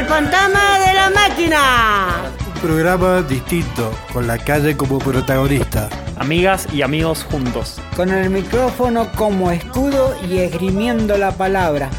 El 0.00 0.06
fantasma 0.06 0.78
de 0.78 0.94
la 0.94 1.10
máquina. 1.10 2.32
Un 2.54 2.60
programa 2.62 3.20
distinto, 3.20 3.92
con 4.14 4.26
la 4.26 4.38
calle 4.38 4.74
como 4.74 4.98
protagonista. 4.98 5.90
Amigas 6.16 6.66
y 6.72 6.80
amigos 6.80 7.22
juntos. 7.24 7.78
Con 7.94 8.08
el 8.08 8.30
micrófono 8.30 9.12
como 9.12 9.50
escudo 9.50 10.16
y 10.26 10.38
esgrimiendo 10.38 11.18
la 11.18 11.32
palabra. 11.32 11.90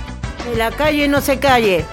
En 0.52 0.58
la 0.58 0.72
calle 0.72 1.08
no 1.08 1.22
se 1.22 1.38
calle. 1.38 1.86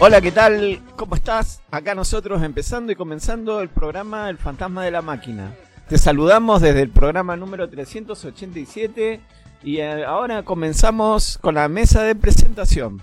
Hola, 0.00 0.22
¿qué 0.22 0.32
tal? 0.32 0.80
¿Cómo 0.96 1.16
estás? 1.16 1.60
Acá 1.70 1.94
nosotros 1.94 2.42
empezando 2.42 2.92
y 2.92 2.96
comenzando 2.96 3.60
el 3.60 3.68
programa 3.68 4.30
El 4.30 4.38
Fantasma 4.38 4.84
de 4.84 4.90
la 4.90 5.02
Máquina. 5.02 5.52
Te 5.86 5.98
saludamos 5.98 6.62
desde 6.62 6.80
el 6.80 6.88
programa 6.88 7.36
número 7.36 7.68
387 7.68 9.20
y 9.62 9.78
eh, 9.78 10.04
ahora 10.04 10.42
comenzamos 10.42 11.38
con 11.38 11.54
la 11.54 11.68
mesa 11.68 12.02
de 12.02 12.14
presentación. 12.14 13.00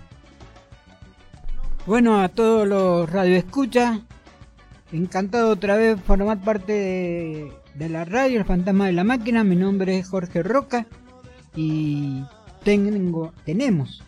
Bueno, 1.85 2.19
a 2.19 2.29
todos 2.29 2.67
los 2.67 3.09
radioescuchas, 3.09 3.99
encantado 4.91 5.51
otra 5.51 5.75
vez 5.75 5.99
formar 6.01 6.39
parte 6.41 7.51
de, 7.75 7.89
la 7.89 8.05
radio 8.05 8.39
El 8.39 8.45
Fantasma 8.45 8.87
de 8.87 8.93
la 8.93 9.03
Máquina. 9.03 9.43
Mi 9.43 9.55
nombre 9.55 9.99
es 9.99 10.09
Jorge 10.09 10.41
Roca 10.41 10.87
y 11.55 12.23
tengo, 12.63 13.33
tenemos 13.43 14.01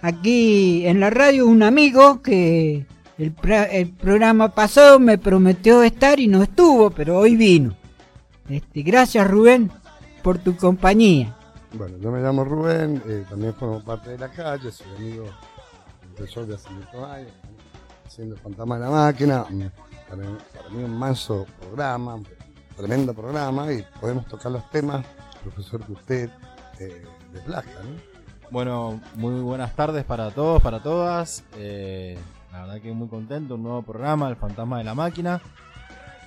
aquí 0.00 0.86
en 0.86 1.00
la 1.00 1.10
radio 1.10 1.46
un 1.46 1.62
amigo 1.62 2.22
que 2.22 2.86
el, 3.18 3.34
el, 3.70 3.88
programa 3.90 4.54
pasado 4.54 4.98
me 4.98 5.18
prometió 5.18 5.82
estar 5.82 6.20
y 6.20 6.28
no 6.28 6.42
estuvo, 6.42 6.90
pero 6.90 7.18
hoy 7.18 7.36
vino. 7.36 7.76
Este, 8.48 8.82
gracias 8.82 9.28
Rubén 9.28 9.70
por 10.22 10.38
tu 10.38 10.56
compañía. 10.56 11.34
Bueno, 11.74 11.96
yo 11.98 12.10
me 12.10 12.20
llamo 12.20 12.44
Rubén, 12.44 13.02
eh, 13.06 13.24
también 13.28 13.54
formo 13.54 13.82
parte 13.82 14.10
de 14.10 14.18
la 14.18 14.28
calle, 14.28 14.70
soy 14.70 14.86
amigo 14.96 15.24
de 16.16 16.24
hace 16.24 16.70
muchos 16.70 17.08
haciendo 18.06 18.34
el 18.34 18.40
fantasma 18.40 18.78
de 18.78 18.84
la 18.84 18.90
máquina. 18.90 19.44
Para, 20.08 20.22
para 20.54 20.68
mí 20.70 20.84
un 20.84 20.98
manso 20.98 21.46
programa, 21.60 22.16
un 22.16 22.26
tremendo 22.76 23.14
programa 23.14 23.72
y 23.72 23.84
podemos 24.00 24.26
tocar 24.26 24.52
los 24.52 24.68
temas, 24.70 25.04
profesor, 25.42 25.84
que 25.84 25.92
usted 25.92 26.30
eh, 26.78 27.04
de 27.32 27.40
placa, 27.40 27.70
¿no? 27.82 28.12
Bueno, 28.50 29.00
muy 29.14 29.40
buenas 29.40 29.74
tardes 29.74 30.04
para 30.04 30.30
todos, 30.30 30.60
para 30.60 30.82
todas. 30.82 31.42
Eh, 31.56 32.18
la 32.52 32.66
verdad 32.66 32.82
que 32.82 32.92
muy 32.92 33.08
contento, 33.08 33.54
un 33.54 33.62
nuevo 33.62 33.80
programa, 33.80 34.28
El 34.28 34.36
Fantasma 34.36 34.76
de 34.78 34.84
la 34.84 34.94
Máquina. 34.94 35.40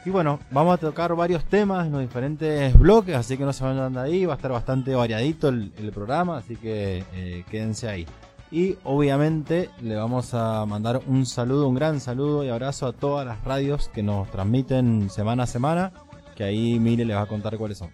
Y 0.06 0.12
bueno, 0.12 0.40
vamos 0.52 0.76
a 0.76 0.78
tocar 0.78 1.16
varios 1.16 1.44
temas 1.46 1.88
en 1.88 1.94
los 1.94 2.02
diferentes 2.02 2.78
bloques, 2.78 3.16
así 3.16 3.38
que 3.38 3.44
no 3.44 3.52
se 3.52 3.64
vayan 3.64 3.92
de 3.92 4.00
ahí, 4.00 4.26
va 4.26 4.34
a 4.34 4.36
estar 4.36 4.52
bastante 4.52 4.94
variadito 4.94 5.50
el, 5.50 5.72
programa, 5.92 6.38
así 6.38 6.56
que 6.56 7.04
eh, 7.16 7.44
quédense 7.50 7.90
ahí. 7.90 8.06
Y 8.52 8.78
obviamente 8.84 9.72
le 9.82 9.96
vamos 9.96 10.36
a 10.36 10.64
mandar 10.68 11.02
un 11.08 11.26
saludo, 11.26 11.68
un 11.68 11.74
gran 11.74 12.00
saludo 12.00 12.44
y 12.44 12.50
abrazo 12.50 12.86
a 12.86 12.94
todas 12.94 13.26
las 13.26 13.44
radios 13.44 13.90
que 13.90 14.04
nos 14.04 14.30
transmiten 14.30 15.10
semana 15.10 15.44
a 15.44 15.48
semana, 15.48 15.92
que 16.36 16.44
ahí 16.44 16.80
Mire 16.80 17.04
les 17.04 17.18
va 17.18 17.22
a 17.22 17.26
contar 17.26 17.58
cuáles 17.58 17.80
son. 17.80 17.90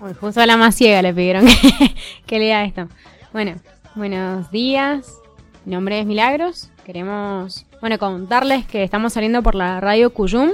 Uy, 0.00 0.14
justo 0.14 0.40
a 0.40 0.46
la 0.46 0.56
más 0.56 0.76
ciega 0.76 1.02
le 1.02 1.12
pidieron 1.12 1.44
que, 1.46 1.94
que 2.24 2.38
lea 2.38 2.64
esto. 2.64 2.88
Bueno, 3.34 3.56
buenos 3.94 4.50
días. 4.50 5.12
Mi 5.66 5.74
nombre 5.74 6.00
es 6.00 6.06
Milagros. 6.06 6.70
Queremos, 6.86 7.66
bueno, 7.82 7.98
contarles 7.98 8.64
que 8.64 8.82
estamos 8.82 9.12
saliendo 9.12 9.42
por 9.42 9.54
la 9.54 9.78
radio 9.78 10.14
Cuyum, 10.14 10.52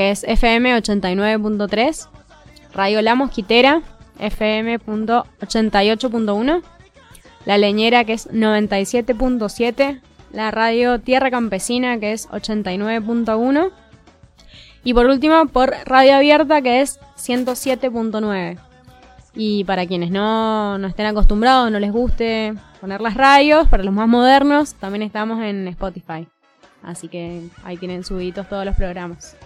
que 0.00 0.10
es 0.12 0.24
FM 0.24 0.78
89.3, 0.78 2.08
Radio 2.72 3.02
La 3.02 3.14
Mosquitera, 3.14 3.82
FM 4.18 4.78
88.1, 4.80 6.62
La 7.44 7.58
Leñera, 7.58 8.04
que 8.04 8.14
es 8.14 8.30
97.7, 8.30 10.00
la 10.32 10.50
radio 10.52 11.00
Tierra 11.00 11.30
Campesina, 11.30 12.00
que 12.00 12.12
es 12.12 12.30
89.1, 12.30 13.72
y 14.84 14.94
por 14.94 15.04
último 15.04 15.44
por 15.48 15.74
Radio 15.84 16.14
Abierta, 16.14 16.62
que 16.62 16.80
es 16.80 16.98
107.9. 17.18 18.58
Y 19.34 19.64
para 19.64 19.86
quienes 19.86 20.10
no, 20.10 20.78
no, 20.78 20.86
estén 20.86 21.04
acostumbrados, 21.04 21.70
no 21.70 21.78
les 21.78 21.92
guste 21.92 22.54
poner 22.80 23.02
las 23.02 23.12
radios, 23.12 23.68
para 23.68 23.82
los 23.82 23.92
más 23.92 24.08
modernos, 24.08 24.72
también 24.76 25.02
estamos 25.02 25.42
en 25.42 25.68
Spotify. 25.68 26.26
Así 26.82 27.08
que 27.08 27.42
ahí 27.64 27.76
tienen 27.76 28.02
subidos 28.02 28.48
todos 28.48 28.64
los 28.64 28.74
programas. 28.74 29.36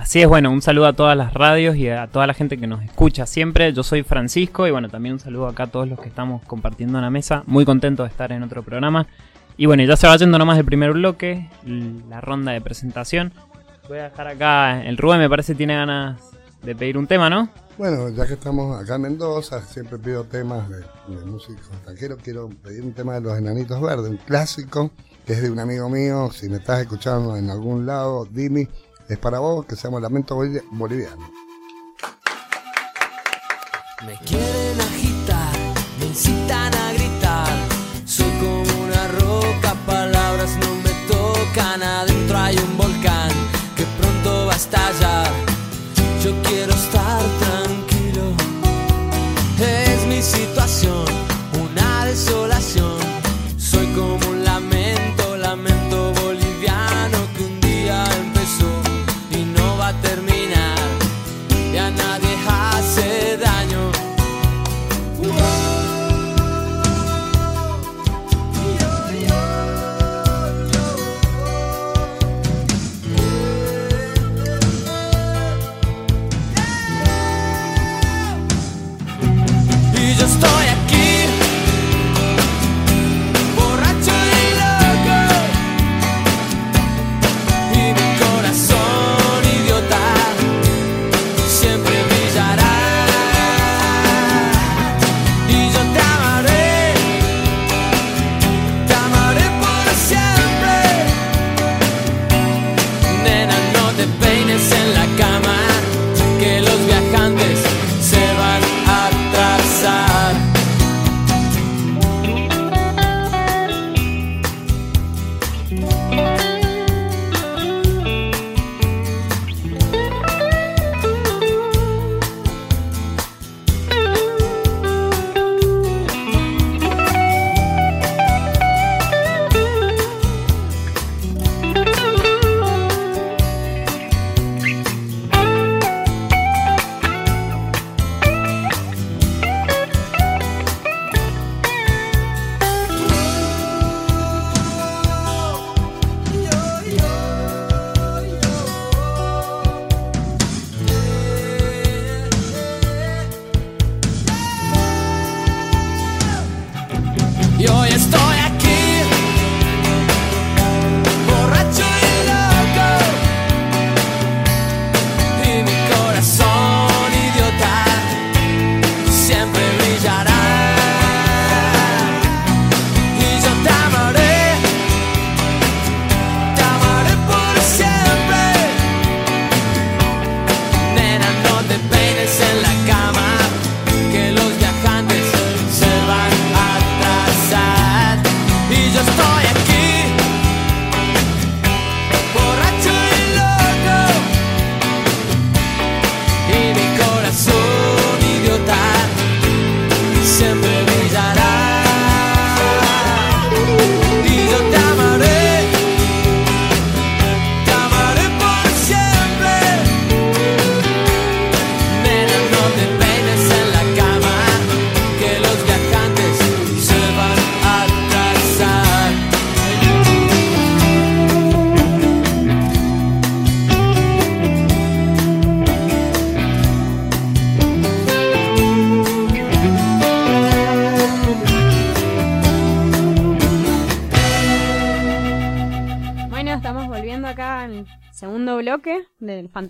Así 0.00 0.22
es, 0.22 0.28
bueno, 0.28 0.50
un 0.50 0.62
saludo 0.62 0.86
a 0.86 0.94
todas 0.94 1.14
las 1.14 1.34
radios 1.34 1.76
y 1.76 1.90
a 1.90 2.06
toda 2.06 2.26
la 2.26 2.32
gente 2.32 2.56
que 2.56 2.66
nos 2.66 2.82
escucha 2.82 3.26
siempre. 3.26 3.70
Yo 3.74 3.82
soy 3.82 4.02
Francisco 4.02 4.66
y 4.66 4.70
bueno, 4.70 4.88
también 4.88 5.12
un 5.12 5.20
saludo 5.20 5.46
acá 5.46 5.64
a 5.64 5.66
todos 5.66 5.86
los 5.86 6.00
que 6.00 6.08
estamos 6.08 6.42
compartiendo 6.46 6.96
en 6.96 7.04
la 7.04 7.10
mesa. 7.10 7.42
Muy 7.44 7.66
contento 7.66 8.04
de 8.04 8.08
estar 8.08 8.32
en 8.32 8.42
otro 8.42 8.62
programa. 8.62 9.06
Y 9.58 9.66
bueno, 9.66 9.82
ya 9.82 9.98
se 9.98 10.06
va 10.06 10.16
yendo 10.16 10.38
nomás 10.38 10.56
el 10.56 10.64
primer 10.64 10.94
bloque, 10.94 11.50
la 12.08 12.22
ronda 12.22 12.52
de 12.52 12.62
presentación. 12.62 13.34
Voy 13.90 13.98
a 13.98 14.04
dejar 14.04 14.26
acá, 14.26 14.82
el 14.82 14.96
Rubén 14.96 15.18
me 15.18 15.28
parece 15.28 15.54
tiene 15.54 15.74
ganas 15.74 16.18
de 16.62 16.74
pedir 16.74 16.96
un 16.96 17.06
tema, 17.06 17.28
¿no? 17.28 17.50
Bueno, 17.76 18.08
ya 18.08 18.26
que 18.26 18.32
estamos 18.32 18.82
acá 18.82 18.94
en 18.94 19.02
Mendoza, 19.02 19.60
siempre 19.60 19.98
pido 19.98 20.24
temas 20.24 20.66
de, 20.70 20.82
músicos 21.26 21.68
extranjeros. 21.74 22.18
Quiero 22.24 22.48
pedir 22.48 22.84
un 22.84 22.94
tema 22.94 23.14
de 23.14 23.20
los 23.20 23.36
Enanitos 23.36 23.78
Verdes, 23.82 24.08
un 24.08 24.16
clásico 24.16 24.92
que 25.26 25.34
es 25.34 25.42
de 25.42 25.50
un 25.50 25.58
amigo 25.58 25.90
mío. 25.90 26.30
Si 26.32 26.48
me 26.48 26.56
estás 26.56 26.80
escuchando 26.80 27.36
en 27.36 27.50
algún 27.50 27.84
lado, 27.84 28.26
dime, 28.30 28.66
es 29.10 29.18
para 29.18 29.40
vos, 29.40 29.66
que 29.66 29.74
se 29.74 29.82
llama 29.82 30.00
Lamento 30.00 30.36
Boliviano. 30.36 31.30
Me 34.06 34.16
quieren 34.24 34.80
agitar, 34.80 35.52
me 35.98 36.06
incitan 36.06 36.72
a 36.74 36.92
gritar. 36.92 37.48
Soy 38.06 38.30
como 38.38 38.84
una 38.84 39.08
roca, 39.18 39.74
palabras 39.84 40.50
no 40.58 40.74
me 40.76 40.92
tocan. 41.08 41.82
Adentro 41.82 42.38
hay 42.38 42.56
un 42.56 42.76
volcán 42.78 43.30
que 43.76 43.84
pronto 44.00 44.46
va 44.46 44.52
a 44.52 44.56
estallar. 44.56 45.32
Yo 46.22 46.30
quiero 46.42 46.72
estar 46.72 47.22
tranquilo. 47.40 48.34
Es 49.58 50.06
mi 50.06 50.22
situación, 50.22 50.59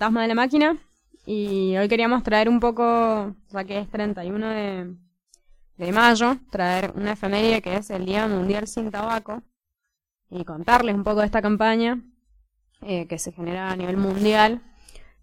Fantasma 0.01 0.23
de 0.23 0.29
la 0.29 0.35
Máquina. 0.35 0.79
Y 1.27 1.77
hoy 1.77 1.87
queríamos 1.87 2.23
traer 2.23 2.49
un 2.49 2.59
poco, 2.59 3.35
ya 3.51 3.65
que 3.65 3.81
es 3.81 3.91
31 3.91 4.49
de, 4.49 4.95
de 5.77 5.93
mayo, 5.93 6.39
traer 6.51 6.91
una 6.97 7.13
efeméride 7.13 7.61
que 7.61 7.77
es 7.77 7.91
el 7.91 8.07
Día 8.07 8.27
Mundial 8.27 8.67
Sin 8.67 8.91
Tabaco. 8.91 9.43
Y 10.31 10.43
contarles 10.47 10.95
un 10.95 11.05
poco 11.05 11.21
de 11.21 11.27
esta 11.27 11.43
campaña 11.43 12.01
eh, 12.81 13.07
que 13.09 13.19
se 13.19 13.31
genera 13.33 13.71
a 13.71 13.77
nivel 13.77 13.99
mundial, 13.99 14.63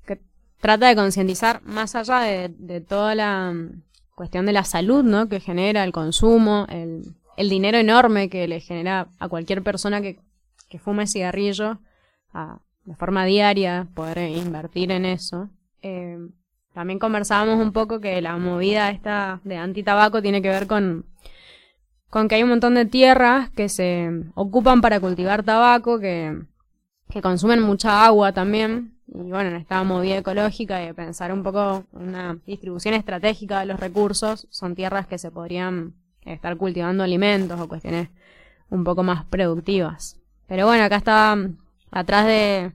que 0.06 0.22
trata 0.62 0.90
de 0.90 0.96
concientizar 0.96 1.64
más 1.64 1.96
allá 1.96 2.20
de, 2.20 2.80
toda 2.82 3.16
la 3.16 3.52
mm, 3.52 3.82
cuestión 4.14 4.46
de 4.46 4.52
la 4.54 4.64
salud, 4.64 5.04
¿no? 5.04 5.28
Que 5.28 5.40
genera 5.40 5.84
el 5.86 5.92
consumo, 5.92 6.68
el, 6.70 7.16
el 7.36 7.50
dinero 7.50 7.80
enorme 7.80 8.30
que 8.30 8.48
le 8.48 8.60
genera 8.60 9.08
a 9.18 9.28
cualquier 9.28 9.64
persona 9.64 10.02
que, 10.04 10.20
que 10.70 10.78
fume 10.78 11.08
cigarrillo 11.08 11.80
a- 12.32 12.60
de 12.88 12.96
forma 12.96 13.26
diaria, 13.26 13.86
poder 13.94 14.18
invertir 14.30 14.92
en 14.92 15.04
eso. 15.04 15.50
Eh, 15.82 16.18
también 16.74 17.00
conversábamos 17.00 17.60
un 17.60 17.74
poco 17.74 18.00
que 18.00 18.22
la 18.22 18.38
movida 18.38 18.90
esta 18.92 19.42
de 19.44 19.58
antitabaco 19.58 20.22
tiene 20.22 20.42
que 20.42 20.48
ver 20.48 20.68
con, 20.68 21.06
con 22.10 22.30
que 22.30 22.36
hay 22.36 22.44
un 22.44 22.50
montón 22.50 22.76
de 22.76 22.86
tierras 22.86 23.50
que 23.50 23.68
se 23.68 24.10
ocupan 24.36 24.80
para 24.80 25.02
cultivar 25.02 25.44
tabaco, 25.44 26.00
que, 26.00 26.40
que 27.10 27.22
consumen 27.22 27.62
mucha 27.62 28.06
agua 28.06 28.32
también. 28.32 28.94
Y 29.08 29.32
bueno, 29.32 29.50
en 29.50 29.58
esta 29.58 29.84
movida 29.84 30.18
ecológica 30.18 30.82
y 30.82 30.94
pensar 30.94 31.34
un 31.34 31.44
poco 31.44 31.84
una 31.92 32.38
distribución 32.46 32.94
estratégica 32.94 33.60
de 33.60 33.66
los 33.66 33.82
recursos, 33.82 34.48
son 34.50 34.76
tierras 34.76 35.08
que 35.08 35.18
se 35.18 35.30
podrían 35.30 35.94
estar 36.24 36.56
cultivando 36.56 37.04
alimentos 37.04 37.60
o 37.60 37.68
cuestiones 37.68 38.10
un 38.70 38.86
poco 38.86 39.04
más 39.04 39.26
productivas. 39.26 40.22
Pero 40.48 40.66
bueno, 40.68 40.86
acá 40.86 41.36
mm, 41.36 41.58
atrás 41.92 42.26
de, 42.26 42.72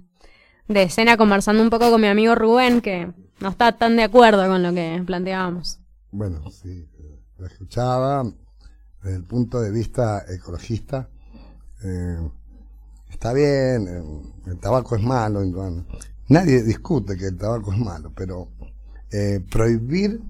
de 0.72 0.84
escena 0.84 1.16
conversando 1.16 1.62
un 1.62 1.70
poco 1.70 1.90
con 1.90 2.00
mi 2.00 2.08
amigo 2.08 2.34
Rubén, 2.34 2.80
que 2.80 3.12
no 3.40 3.48
está 3.48 3.72
tan 3.72 3.96
de 3.96 4.04
acuerdo 4.04 4.46
con 4.46 4.62
lo 4.62 4.72
que 4.72 5.02
planteábamos. 5.06 5.80
Bueno, 6.10 6.50
sí, 6.50 6.88
lo 7.38 7.46
escuchaba 7.46 8.24
desde 9.02 9.16
el 9.16 9.24
punto 9.24 9.60
de 9.60 9.70
vista 9.70 10.24
ecologista. 10.28 11.08
eh, 11.84 12.30
está 13.10 13.32
bien, 13.32 13.88
eh, 13.88 14.50
el 14.50 14.58
tabaco 14.58 14.96
es 14.96 15.02
malo. 15.02 15.42
nadie 16.28 16.62
discute 16.62 17.16
que 17.16 17.26
el 17.26 17.36
tabaco 17.36 17.72
es 17.72 17.78
malo, 17.78 18.12
pero 18.14 18.48
eh, 19.10 19.40
prohibir 19.50 20.20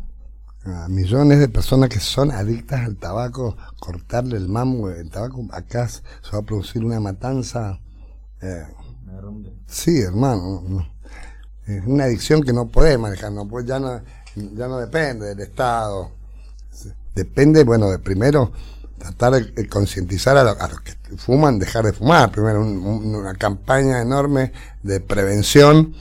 a 0.64 0.88
millones 0.88 1.40
de 1.40 1.48
personas 1.48 1.88
que 1.88 2.00
son 2.00 2.30
adictas 2.30 2.80
al 2.80 2.96
tabaco, 2.96 3.56
cortarle 3.80 4.36
el 4.36 4.48
mambo, 4.48 4.90
el 4.90 5.10
tabaco, 5.10 5.46
acá 5.52 5.88
se 5.88 6.02
va 6.32 6.38
a 6.38 6.42
producir 6.42 6.84
una 6.84 7.00
matanza. 7.00 7.80
Sí, 9.66 10.00
hermano. 10.00 10.62
no. 10.66 10.92
Es 11.66 11.86
una 11.86 12.04
adicción 12.04 12.42
que 12.42 12.52
no 12.52 12.66
podés 12.68 12.98
manejar, 12.98 13.30
no 13.32 13.46
puede- 13.46 13.66
ya 13.66 13.78
no, 13.78 14.00
ya 14.34 14.66
no 14.68 14.78
depende 14.78 15.26
del 15.26 15.40
Estado. 15.40 16.10
Depende, 17.14 17.64
bueno, 17.64 17.90
de 17.90 17.98
primero 17.98 18.52
tratar 18.98 19.32
de 19.44 19.68
concientizar 19.68 20.36
a, 20.36 20.42
a 20.50 20.68
los 20.68 20.80
que 20.80 20.92
fuman, 21.16 21.58
dejar 21.58 21.84
de 21.84 21.92
fumar. 21.92 22.30
Primero 22.32 22.60
un- 22.62 22.78
un- 22.84 23.14
una 23.14 23.34
campaña 23.34 24.00
enorme 24.00 24.52
de 24.82 25.00
prevención 25.00 25.94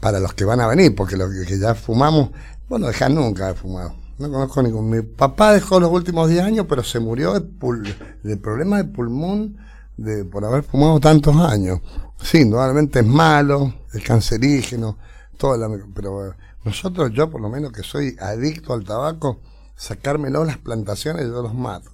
para 0.00 0.20
los 0.20 0.34
que 0.34 0.44
van 0.44 0.60
a 0.60 0.66
venir, 0.66 0.94
porque 0.94 1.16
los 1.16 1.30
que, 1.46 1.58
ya 1.58 1.74
fumamos, 1.74 2.30
bueno, 2.68 2.86
dejar 2.86 3.10
nunca 3.10 3.48
de 3.48 3.54
fumar. 3.54 3.92
No 4.18 4.30
conozco 4.30 4.62
ningún. 4.62 4.90
Mi 4.90 5.02
papá 5.02 5.52
dejó 5.52 5.78
los 5.78 5.90
últimos 5.92 6.28
10 6.28 6.42
años, 6.42 6.66
pero 6.68 6.82
se 6.82 6.98
murió 6.98 7.34
de, 7.34 7.40
pul- 7.40 7.94
de 8.22 8.36
problema 8.36 8.78
de 8.78 8.84
pulmón 8.84 9.56
de, 9.98 10.24
por 10.24 10.44
haber 10.44 10.62
fumado 10.62 10.98
tantos 11.00 11.36
años. 11.36 11.80
Sí, 12.22 12.38
indudablemente 12.38 13.00
es 13.00 13.06
malo, 13.06 13.74
es 13.92 14.02
cancerígeno, 14.02 14.96
todo 15.36 15.56
la, 15.56 15.68
pero 15.94 16.34
nosotros, 16.64 17.12
yo 17.12 17.30
por 17.30 17.40
lo 17.40 17.48
menos 17.48 17.72
que 17.72 17.82
soy 17.82 18.16
adicto 18.18 18.72
al 18.72 18.84
tabaco, 18.84 19.40
sacármelo 19.76 20.44
las 20.44 20.58
plantaciones 20.58 21.26
yo 21.26 21.42
los 21.42 21.54
mato. 21.54 21.90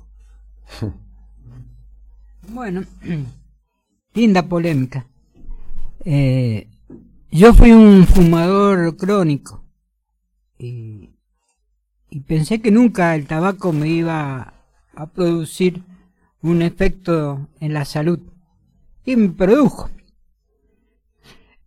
Bueno, 2.47 2.85
linda 4.13 4.43
polémica. 4.47 5.07
Eh, 6.05 6.69
yo 7.31 7.55
fui 7.55 7.73
un 7.73 8.07
fumador 8.07 8.99
crónico 8.99 9.65
y, 10.59 11.15
y 12.11 12.21
pensé 12.21 12.61
que 12.61 12.71
nunca 12.71 13.15
el 13.15 13.27
tabaco 13.27 13.73
me 13.73 13.89
iba 13.89 14.53
a 14.95 15.07
producir 15.07 15.83
un 16.45 16.63
efecto 16.63 17.49
en 17.61 17.73
la 17.73 17.85
salud. 17.85 18.21
Y 19.05 19.17
me 19.17 19.31
produjo. 19.31 19.91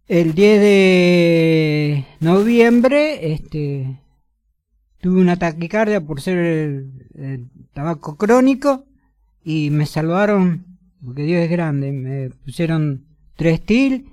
El 0.07 0.33
10 0.33 0.61
de 0.61 2.05
noviembre 2.21 3.33
este, 3.33 3.99
tuve 5.01 5.19
una 5.19 5.35
taquicardia 5.37 5.99
por 5.99 6.21
ser 6.21 6.37
el- 6.37 7.07
el 7.15 7.49
tabaco 7.73 8.15
crónico 8.15 8.85
y 9.43 9.69
me 9.69 9.85
salvaron, 9.85 10.65
porque 11.03 11.23
Dios 11.23 11.43
es 11.43 11.49
grande, 11.49 11.91
me 11.91 12.29
pusieron 12.29 13.05
tres 13.35 13.65
til 13.65 14.05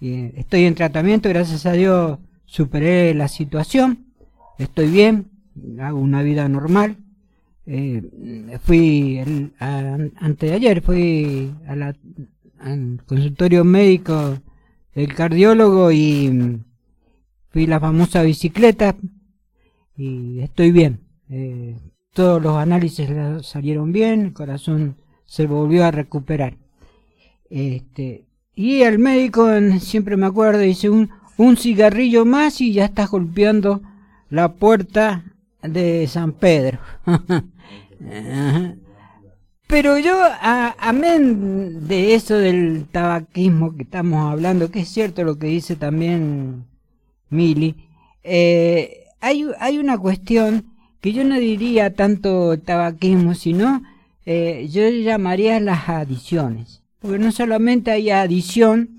y 0.00 0.30
estoy 0.38 0.64
en 0.64 0.74
tratamiento, 0.74 1.28
gracias 1.28 1.66
a 1.66 1.72
Dios 1.72 2.18
superé 2.46 3.12
la 3.14 3.28
situación, 3.28 4.06
estoy 4.58 4.88
bien, 4.90 5.30
hago 5.80 5.98
una 5.98 6.22
vida 6.22 6.48
normal. 6.48 6.96
Eh, 7.66 8.02
fui 8.62 9.18
el, 9.18 9.52
a- 9.58 9.96
antes 10.16 10.50
de 10.50 10.56
ayer 10.56 10.82
fui 10.82 11.50
al 11.66 11.96
consultorio 13.06 13.64
médico 13.64 14.38
del 14.94 15.14
cardiólogo 15.14 15.90
y 15.90 16.28
mm, 16.30 16.64
fui 17.50 17.66
la 17.66 17.80
famosa 17.80 18.22
bicicleta 18.22 18.96
y 19.96 20.40
estoy 20.40 20.72
bien. 20.72 21.00
Eh, 21.30 21.76
todos 22.12 22.42
los 22.42 22.56
análisis 22.56 23.08
salieron 23.42 23.92
bien, 23.92 24.20
el 24.20 24.32
corazón 24.32 24.96
se 25.24 25.46
volvió 25.46 25.84
a 25.84 25.90
recuperar. 25.90 26.56
Este, 27.50 28.24
y 28.54 28.82
el 28.82 28.98
médico, 28.98 29.48
siempre 29.80 30.16
me 30.16 30.26
acuerdo, 30.26 30.60
dice 30.60 30.90
un, 30.90 31.10
un 31.38 31.56
cigarrillo 31.56 32.24
más 32.24 32.60
y 32.60 32.72
ya 32.72 32.84
estás 32.84 33.10
golpeando 33.10 33.82
la 34.30 34.52
puerta 34.52 35.24
de 35.68 36.06
San 36.06 36.32
Pedro. 36.32 36.78
Pero 39.66 39.98
yo, 39.98 40.14
a- 40.22 40.74
amén 40.78 41.86
de 41.88 42.14
eso 42.14 42.36
del 42.36 42.86
tabaquismo 42.90 43.74
que 43.74 43.82
estamos 43.84 44.30
hablando, 44.30 44.70
que 44.70 44.80
es 44.80 44.88
cierto 44.88 45.24
lo 45.24 45.38
que 45.38 45.46
dice 45.48 45.74
también 45.74 46.64
Mili, 47.30 47.74
eh, 48.22 49.04
hay, 49.20 49.46
hay 49.58 49.78
una 49.78 49.98
cuestión 49.98 50.66
que 51.00 51.12
yo 51.12 51.24
no 51.24 51.38
diría 51.38 51.94
tanto 51.94 52.58
tabaquismo, 52.58 53.34
sino 53.34 53.82
eh, 54.26 54.68
yo 54.70 54.88
llamaría 54.88 55.58
las 55.60 55.88
adiciones. 55.88 56.82
Porque 57.00 57.18
no 57.18 57.32
solamente 57.32 57.90
hay 57.90 58.10
adición 58.10 58.90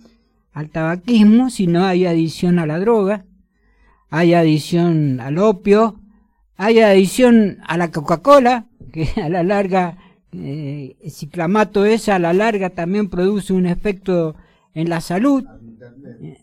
al 0.51 0.69
tabaquismo, 0.69 1.49
sino 1.49 1.85
hay 1.85 2.05
adición 2.05 2.59
a 2.59 2.65
la 2.65 2.79
droga, 2.79 3.25
hay 4.09 4.33
adición 4.33 5.19
al 5.19 5.37
opio, 5.37 5.99
hay 6.57 6.79
adición 6.79 7.57
a 7.67 7.77
la 7.77 7.91
Coca-Cola, 7.91 8.65
que 8.91 9.09
a 9.21 9.29
la 9.29 9.43
larga, 9.43 9.97
eh, 10.31 10.95
el 11.01 11.11
ciclamato 11.11 11.85
ese 11.85 12.11
a 12.11 12.19
la 12.19 12.33
larga 12.33 12.69
también 12.69 13.09
produce 13.09 13.53
un 13.53 13.65
efecto 13.65 14.35
en 14.73 14.89
la 14.89 15.01
salud. 15.01 15.43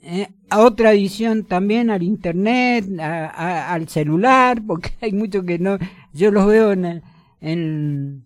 Eh, 0.03 0.29
a 0.51 0.61
otra 0.61 0.91
adición 0.91 1.45
también 1.45 1.91
al 1.91 2.03
internet, 2.03 2.87
al 3.01 3.89
celular, 3.89 4.63
porque 4.67 4.91
hay 5.01 5.13
muchos 5.13 5.45
que 5.45 5.59
no, 5.59 5.79
yo 6.13 6.31
los 6.31 6.47
veo 6.47 6.73
en 6.73 6.85
el, 6.85 7.03
en, 7.41 8.25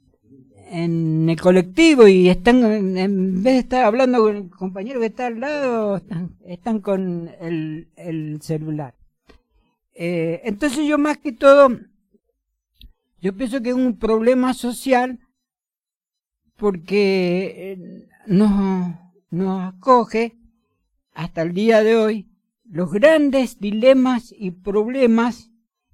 en 0.71 1.29
el 1.29 1.41
colectivo 1.41 2.09
y 2.09 2.29
están, 2.29 2.65
en 2.97 3.43
vez 3.43 3.55
de 3.55 3.59
estar 3.59 3.85
hablando 3.85 4.21
con 4.21 4.37
el 4.37 4.51
compañero 4.51 5.01
que 5.01 5.07
está 5.07 5.27
al 5.27 5.41
lado, 5.41 5.97
están, 5.97 6.37
están 6.45 6.81
con 6.81 7.31
el, 7.41 7.89
el 7.97 8.41
celular. 8.43 8.95
Eh, 9.99 10.43
entonces 10.45 10.87
yo 10.87 10.99
más 10.99 11.17
que 11.17 11.33
todo, 11.33 11.71
yo 13.23 13.35
pienso 13.35 13.63
que 13.63 13.71
es 13.71 13.75
un 13.75 13.99
problema 13.99 14.53
social 14.53 15.21
porque 16.57 17.73
eh, 17.73 18.09
nos, 18.27 18.95
nos 19.31 19.75
acoge 19.75 20.37
hasta 21.15 21.41
el 21.41 21.55
día 21.55 21.83
de 21.83 21.97
hoy 21.97 22.29
los 22.65 22.93
grandes 22.93 23.59
dilemas 23.59 24.35
y 24.37 24.51
problemas 24.51 25.51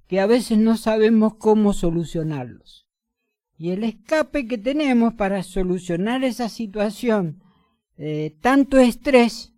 que 0.07 0.19
a 0.19 0.25
veces 0.25 0.57
no 0.57 0.75
sabemos 0.75 1.35
cómo 1.35 1.71
solucionarlos. 1.71 2.85
Y 3.57 3.71
el 3.71 3.85
escape 3.85 4.47
que 4.47 4.57
tenemos 4.57 5.13
para 5.13 5.43
solucionar 5.43 6.25
esa 6.25 6.49
situación, 6.49 7.41
eh, 7.97 8.35
tanto 8.41 8.79
estrés, 8.79 9.53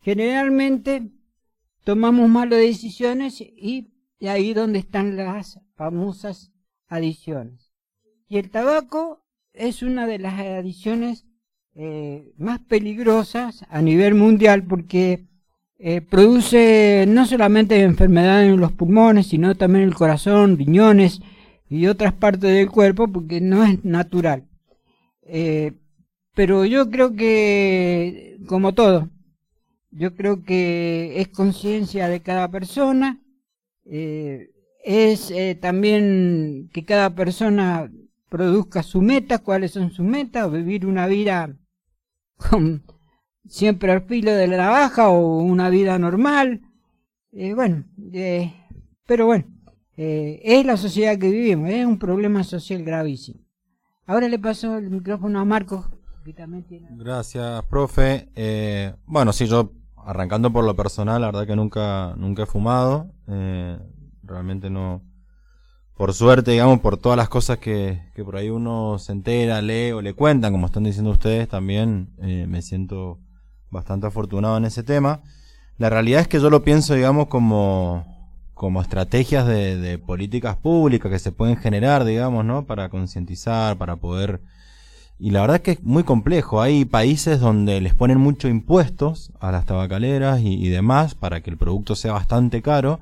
generalmente 0.00 1.12
tomamos 1.86 2.28
malas 2.28 2.58
decisiones 2.58 3.40
y, 3.40 3.92
y 4.18 4.26
ahí 4.26 4.54
donde 4.54 4.80
están 4.80 5.16
las 5.16 5.60
famosas 5.76 6.50
adiciones. 6.88 7.70
Y 8.28 8.38
el 8.38 8.50
tabaco 8.50 9.24
es 9.52 9.84
una 9.84 10.08
de 10.08 10.18
las 10.18 10.34
adiciones 10.34 11.26
eh, 11.76 12.32
más 12.38 12.58
peligrosas 12.58 13.64
a 13.68 13.82
nivel 13.82 14.16
mundial 14.16 14.64
porque 14.64 15.26
eh, 15.78 16.00
produce 16.00 17.04
no 17.06 17.24
solamente 17.24 17.80
enfermedades 17.80 18.52
en 18.52 18.58
los 18.58 18.72
pulmones, 18.72 19.28
sino 19.28 19.54
también 19.54 19.84
el 19.84 19.94
corazón, 19.94 20.58
riñones 20.58 21.20
y 21.70 21.86
otras 21.86 22.14
partes 22.14 22.52
del 22.52 22.68
cuerpo, 22.68 23.06
porque 23.06 23.40
no 23.40 23.62
es 23.64 23.84
natural. 23.84 24.42
Eh, 25.22 25.74
pero 26.34 26.64
yo 26.64 26.90
creo 26.90 27.14
que, 27.14 28.38
como 28.48 28.74
todo, 28.74 29.08
yo 29.96 30.14
creo 30.14 30.42
que 30.42 31.20
es 31.20 31.28
conciencia 31.28 32.08
de 32.08 32.20
cada 32.20 32.50
persona, 32.50 33.20
eh, 33.84 34.50
es 34.84 35.32
también 35.60 36.70
que 36.72 36.84
cada 36.84 37.14
persona 37.14 37.90
produzca 38.28 38.82
su 38.82 39.02
meta, 39.02 39.38
cuáles 39.38 39.72
son 39.72 39.90
sus 39.90 40.06
metas, 40.06 40.50
vivir 40.50 40.86
una 40.86 41.06
vida 41.06 41.56
con, 42.36 42.84
siempre 43.48 43.92
al 43.92 44.02
filo 44.02 44.32
de 44.32 44.46
la 44.46 44.56
navaja 44.56 45.08
o 45.08 45.38
una 45.38 45.68
vida 45.70 45.98
normal. 45.98 46.62
Eh, 47.32 47.54
bueno, 47.54 47.84
eh, 48.12 48.52
pero 49.06 49.26
bueno, 49.26 49.44
eh, 49.96 50.40
es 50.42 50.64
la 50.64 50.76
sociedad 50.76 51.18
que 51.18 51.30
vivimos, 51.30 51.70
es 51.70 51.86
un 51.86 51.98
problema 51.98 52.44
social 52.44 52.82
gravísimo. 52.82 53.40
Ahora 54.06 54.28
le 54.28 54.38
paso 54.38 54.76
el 54.78 54.90
micrófono 54.90 55.40
a 55.40 55.44
Marcos. 55.44 55.86
Gracias, 56.96 57.64
profe. 57.66 58.28
bueno, 59.06 59.32
sí, 59.32 59.46
yo 59.46 59.72
arrancando 60.06 60.52
por 60.52 60.64
lo 60.64 60.74
personal, 60.74 61.20
la 61.20 61.26
verdad 61.26 61.46
que 61.46 61.56
nunca, 61.56 62.14
nunca 62.16 62.44
he 62.44 62.46
fumado. 62.46 63.10
realmente 64.22 64.70
no, 64.70 65.02
por 65.96 66.14
suerte, 66.14 66.52
digamos, 66.52 66.80
por 66.80 66.96
todas 66.96 67.18
las 67.18 67.28
cosas 67.28 67.58
que, 67.58 68.02
que, 68.14 68.24
por 68.24 68.36
ahí 68.36 68.48
uno 68.48 68.98
se 68.98 69.12
entera, 69.12 69.60
lee 69.60 69.92
o 69.92 70.00
le 70.00 70.14
cuentan, 70.14 70.52
como 70.52 70.66
están 70.66 70.84
diciendo 70.84 71.10
ustedes, 71.10 71.48
también 71.48 72.14
me 72.18 72.62
siento 72.62 73.18
bastante 73.70 74.06
afortunado 74.06 74.56
en 74.56 74.64
ese 74.64 74.82
tema. 74.82 75.22
La 75.78 75.90
realidad 75.90 76.22
es 76.22 76.28
que 76.28 76.40
yo 76.40 76.48
lo 76.48 76.62
pienso, 76.62 76.94
digamos, 76.94 77.26
como, 77.26 78.06
como 78.54 78.80
estrategias 78.80 79.46
de, 79.46 79.98
políticas 79.98 80.56
públicas 80.56 81.10
que 81.10 81.18
se 81.18 81.32
pueden 81.32 81.56
generar, 81.56 82.04
digamos, 82.04 82.44
¿no? 82.44 82.66
Para 82.66 82.88
concientizar, 82.88 83.76
para 83.76 83.96
poder... 83.96 84.40
Y 85.18 85.30
la 85.30 85.40
verdad 85.40 85.56
es 85.56 85.62
que 85.62 85.70
es 85.72 85.82
muy 85.82 86.04
complejo. 86.04 86.60
Hay 86.60 86.84
países 86.84 87.40
donde 87.40 87.80
les 87.80 87.94
ponen 87.94 88.18
mucho 88.18 88.48
impuestos 88.48 89.32
a 89.40 89.50
las 89.50 89.64
tabacaleras 89.64 90.40
y, 90.42 90.68
demás 90.68 91.14
para 91.14 91.40
que 91.40 91.50
el 91.50 91.56
producto 91.56 91.94
sea 91.94 92.12
bastante 92.12 92.60
caro, 92.60 93.00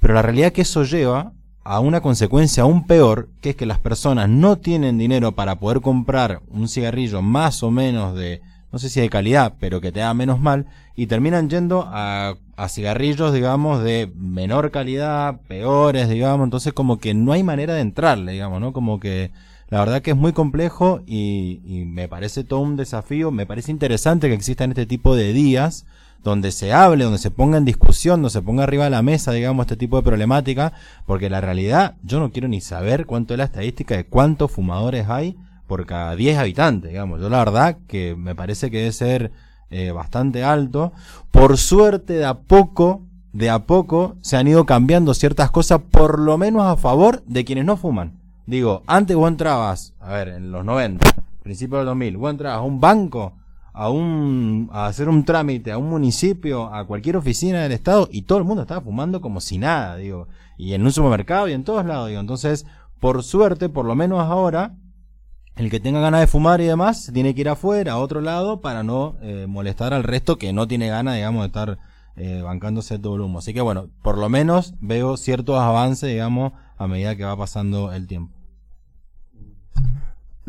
pero 0.00 0.14
la 0.14 0.22
realidad 0.22 0.48
es 0.48 0.52
que 0.54 0.62
eso 0.62 0.84
lleva 0.84 1.32
a 1.62 1.80
una 1.80 2.00
consecuencia 2.00 2.62
aún 2.62 2.86
peor, 2.86 3.28
que 3.42 3.50
es 3.50 3.56
que 3.56 3.66
las 3.66 3.78
personas 3.78 4.28
no 4.30 4.56
tienen 4.56 4.96
dinero 4.96 5.32
para 5.32 5.56
poder 5.56 5.82
comprar 5.82 6.40
un 6.48 6.68
cigarrillo 6.68 7.20
más 7.20 7.62
o 7.62 7.70
menos 7.70 8.16
de 8.16 8.40
no 8.72 8.78
sé 8.78 8.88
si 8.88 9.00
de 9.00 9.10
calidad, 9.10 9.54
pero 9.58 9.80
que 9.80 9.92
te 9.92 10.00
da 10.00 10.14
menos 10.14 10.40
mal, 10.40 10.66
y 10.94 11.06
terminan 11.06 11.50
yendo 11.50 11.88
a, 11.88 12.36
a 12.56 12.68
cigarrillos, 12.68 13.32
digamos, 13.32 13.82
de 13.82 14.12
menor 14.14 14.70
calidad, 14.70 15.40
peores, 15.48 16.08
digamos, 16.08 16.44
entonces 16.44 16.72
como 16.72 16.98
que 16.98 17.12
no 17.14 17.32
hay 17.32 17.42
manera 17.42 17.74
de 17.74 17.80
entrarle, 17.80 18.32
digamos, 18.32 18.60
¿no? 18.60 18.72
Como 18.72 19.00
que 19.00 19.32
la 19.70 19.78
verdad 19.80 20.02
que 20.02 20.10
es 20.10 20.16
muy 20.16 20.32
complejo 20.32 21.00
y, 21.06 21.60
y 21.64 21.84
me 21.84 22.08
parece 22.08 22.44
todo 22.44 22.60
un 22.60 22.76
desafío, 22.76 23.30
me 23.30 23.46
parece 23.46 23.70
interesante 23.70 24.28
que 24.28 24.34
existan 24.34 24.70
este 24.70 24.86
tipo 24.86 25.16
de 25.16 25.32
días, 25.32 25.86
donde 26.22 26.52
se 26.52 26.72
hable, 26.72 27.04
donde 27.04 27.18
se 27.18 27.30
ponga 27.30 27.56
en 27.56 27.64
discusión, 27.64 28.20
donde 28.20 28.30
se 28.30 28.42
ponga 28.42 28.64
arriba 28.64 28.84
de 28.84 28.90
la 28.90 29.02
mesa, 29.02 29.32
digamos, 29.32 29.64
este 29.64 29.76
tipo 29.76 29.96
de 29.96 30.02
problemática, 30.02 30.72
porque 31.06 31.30
la 31.30 31.40
realidad, 31.40 31.96
yo 32.02 32.20
no 32.20 32.30
quiero 32.30 32.48
ni 32.48 32.60
saber 32.60 33.06
cuánto 33.06 33.34
es 33.34 33.38
la 33.38 33.44
estadística 33.44 33.96
de 33.96 34.04
cuántos 34.04 34.50
fumadores 34.50 35.08
hay, 35.08 35.36
por 35.70 35.86
cada 35.86 36.16
10 36.16 36.36
habitantes, 36.36 36.90
digamos. 36.90 37.20
Yo 37.20 37.30
la 37.30 37.38
verdad 37.38 37.78
que 37.86 38.16
me 38.16 38.34
parece 38.34 38.72
que 38.72 38.78
debe 38.78 38.92
ser 38.92 39.30
eh, 39.70 39.92
bastante 39.92 40.42
alto. 40.42 40.92
Por 41.30 41.58
suerte, 41.58 42.14
de 42.14 42.24
a 42.24 42.40
poco, 42.40 43.02
de 43.32 43.50
a 43.50 43.66
poco, 43.66 44.16
se 44.20 44.36
han 44.36 44.48
ido 44.48 44.66
cambiando 44.66 45.14
ciertas 45.14 45.52
cosas, 45.52 45.80
por 45.88 46.18
lo 46.18 46.36
menos 46.38 46.64
a 46.64 46.76
favor 46.76 47.22
de 47.24 47.44
quienes 47.44 47.66
no 47.66 47.76
fuman. 47.76 48.19
Digo, 48.50 48.82
antes 48.88 49.16
vos 49.16 49.30
entrabas, 49.30 49.94
a 50.00 50.12
ver, 50.12 50.26
en 50.26 50.50
los 50.50 50.64
90, 50.64 51.06
principios 51.40 51.78
del 51.78 51.86
2000, 51.86 52.16
vos 52.16 52.30
entrabas 52.32 52.58
a 52.58 52.62
un 52.62 52.80
banco, 52.80 53.34
a 53.72 53.90
un, 53.90 54.68
a 54.72 54.86
hacer 54.86 55.08
un 55.08 55.24
trámite, 55.24 55.70
a 55.70 55.78
un 55.78 55.88
municipio, 55.88 56.74
a 56.74 56.84
cualquier 56.84 57.16
oficina 57.16 57.62
del 57.62 57.70
Estado, 57.70 58.08
y 58.10 58.22
todo 58.22 58.38
el 58.38 58.44
mundo 58.44 58.62
estaba 58.62 58.80
fumando 58.80 59.20
como 59.20 59.40
si 59.40 59.56
nada, 59.56 59.94
digo. 59.94 60.26
Y 60.58 60.74
en 60.74 60.82
un 60.82 60.90
supermercado 60.90 61.46
y 61.46 61.52
en 61.52 61.62
todos 61.62 61.86
lados, 61.86 62.08
digo. 62.08 62.20
Entonces, 62.20 62.66
por 62.98 63.22
suerte, 63.22 63.68
por 63.68 63.86
lo 63.86 63.94
menos 63.94 64.18
ahora, 64.18 64.74
el 65.54 65.70
que 65.70 65.78
tenga 65.78 66.00
ganas 66.00 66.18
de 66.18 66.26
fumar 66.26 66.60
y 66.60 66.64
demás 66.64 67.08
tiene 67.14 67.36
que 67.36 67.42
ir 67.42 67.50
afuera, 67.50 67.92
a 67.92 67.98
otro 67.98 68.20
lado, 68.20 68.60
para 68.60 68.82
no 68.82 69.14
eh, 69.22 69.46
molestar 69.48 69.94
al 69.94 70.02
resto 70.02 70.38
que 70.38 70.52
no 70.52 70.66
tiene 70.66 70.88
ganas, 70.88 71.14
digamos, 71.14 71.42
de 71.42 71.46
estar 71.46 71.78
eh, 72.16 72.42
bancándose 72.42 72.98
todo 72.98 73.14
el 73.14 73.20
humo. 73.20 73.38
Así 73.38 73.54
que 73.54 73.60
bueno, 73.60 73.90
por 74.02 74.18
lo 74.18 74.28
menos 74.28 74.74
veo 74.80 75.16
ciertos 75.16 75.56
avances, 75.60 76.10
digamos, 76.10 76.52
a 76.78 76.88
medida 76.88 77.14
que 77.14 77.22
va 77.22 77.36
pasando 77.36 77.92
el 77.92 78.08
tiempo. 78.08 78.39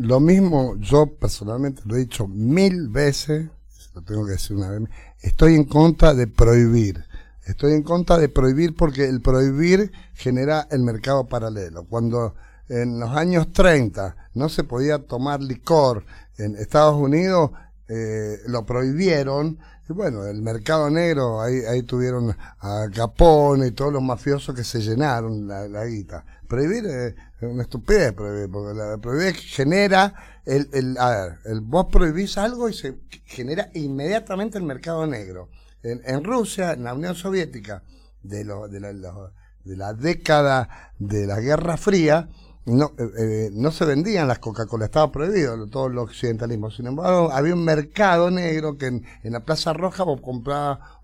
Lo 0.02 0.18
mismo, 0.18 0.74
yo 0.78 1.06
personalmente 1.06 1.82
lo 1.84 1.94
he 1.94 2.00
dicho 2.00 2.26
mil 2.26 2.88
veces, 2.88 3.48
lo 3.94 4.02
tengo 4.02 4.26
que 4.26 4.32
decir 4.32 4.56
una 4.56 4.70
vez, 4.70 4.82
estoy 5.20 5.54
en 5.54 5.62
contra 5.62 6.12
de 6.12 6.26
prohibir. 6.26 7.04
Estoy 7.44 7.74
en 7.74 7.84
contra 7.84 8.18
de 8.18 8.28
prohibir 8.28 8.74
porque 8.74 9.04
el 9.08 9.20
prohibir 9.20 9.92
genera 10.14 10.66
el 10.72 10.82
mercado 10.82 11.28
paralelo. 11.28 11.84
Cuando 11.84 12.34
en 12.68 12.98
los 12.98 13.10
años 13.10 13.52
30 13.52 14.16
no 14.34 14.48
se 14.48 14.64
podía 14.64 15.06
tomar 15.06 15.40
licor 15.40 16.04
en 16.36 16.56
Estados 16.56 16.96
Unidos, 16.96 17.52
eh, 17.94 18.38
lo 18.46 18.64
prohibieron. 18.64 19.58
Y 19.86 19.92
bueno, 19.92 20.24
el 20.24 20.40
mercado 20.40 20.88
negro, 20.88 21.42
ahí, 21.42 21.60
ahí 21.68 21.82
tuvieron 21.82 22.34
a 22.60 22.86
Capone 22.94 23.66
y 23.66 23.70
todos 23.72 23.92
los 23.92 24.02
mafiosos 24.02 24.54
que 24.54 24.64
se 24.64 24.80
llenaron 24.80 25.46
la, 25.46 25.84
guita. 25.84 26.24
Prohibir 26.48 26.86
es 26.86 27.14
una 27.42 27.64
estupidez, 27.64 28.12
prohibir, 28.12 28.50
porque 28.50 28.74
la 28.74 28.96
prohibir 28.96 29.34
genera, 29.34 30.14
el, 30.46 30.70
el, 30.72 30.96
a 30.96 31.10
ver, 31.10 31.38
el, 31.44 31.60
vos 31.60 31.86
prohibís 31.92 32.38
algo 32.38 32.70
y 32.70 32.72
se 32.72 33.00
genera 33.26 33.70
inmediatamente 33.74 34.56
el 34.56 34.64
mercado 34.64 35.06
negro. 35.06 35.50
En, 35.82 36.00
en 36.04 36.24
Rusia, 36.24 36.72
en 36.72 36.84
la 36.84 36.94
Unión 36.94 37.14
Soviética, 37.14 37.82
de, 38.22 38.44
lo, 38.44 38.68
de, 38.68 38.80
la, 38.80 38.92
de 38.92 39.76
la 39.76 39.92
década 39.92 40.92
de 40.98 41.26
la 41.26 41.40
Guerra 41.40 41.76
Fría, 41.76 42.28
no, 42.64 42.92
eh, 42.96 43.10
eh, 43.18 43.50
no 43.52 43.72
se 43.72 43.84
vendían 43.84 44.28
las 44.28 44.38
Coca-Cola, 44.38 44.84
estaba 44.84 45.10
prohibido 45.10 45.66
todo 45.68 45.88
el 45.88 45.98
occidentalismo. 45.98 46.70
Sin 46.70 46.86
embargo, 46.86 47.30
había 47.32 47.54
un 47.54 47.64
mercado 47.64 48.30
negro 48.30 48.78
que 48.78 48.86
en, 48.86 49.04
la 49.24 49.40
Plaza 49.40 49.72
Roja 49.72 50.04
vos 50.04 50.20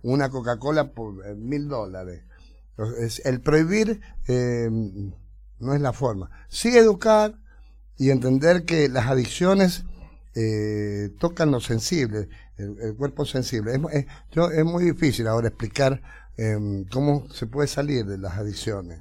una 0.02 0.30
Coca-Cola 0.30 0.92
por 0.92 1.26
eh, 1.26 1.34
mil 1.34 1.68
dólares. 1.68 2.22
el 3.24 3.40
prohibir 3.40 4.00
no 5.58 5.74
es 5.74 5.80
la 5.80 5.92
forma. 5.92 6.30
Sí 6.48 6.76
educar 6.76 7.34
y 7.96 8.10
entender 8.10 8.64
que 8.64 8.88
las 8.88 9.08
adicciones 9.08 9.84
tocan 11.18 11.50
lo 11.50 11.58
sensible, 11.58 12.28
el, 12.56 12.94
cuerpo 12.94 13.24
sensible. 13.24 13.72
Es, 13.92 14.06
yo, 14.30 14.52
es 14.52 14.64
muy 14.64 14.84
difícil 14.84 15.26
ahora 15.26 15.48
explicar 15.48 16.00
em, 16.36 16.84
cómo 16.84 17.28
se 17.32 17.46
puede 17.48 17.66
salir 17.66 18.06
de 18.06 18.18
las 18.18 18.38
adicciones. 18.38 19.00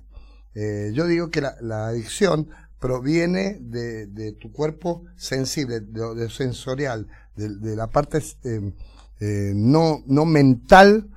Eh, 0.60 0.90
yo 0.92 1.06
digo 1.06 1.30
que 1.30 1.40
la, 1.40 1.88
adicción 1.88 2.50
proviene 2.80 3.60
de, 3.62 4.36
tu 4.42 4.52
cuerpo 4.52 5.04
sensible, 5.16 5.82
de, 5.82 6.30
sensorial, 6.32 7.08
de, 7.36 7.76
la 7.76 7.92
parte 7.92 8.24
eh, 8.44 8.74
eh, 9.20 9.52
no, 9.54 10.04
no 10.08 10.26
mental, 10.26 11.12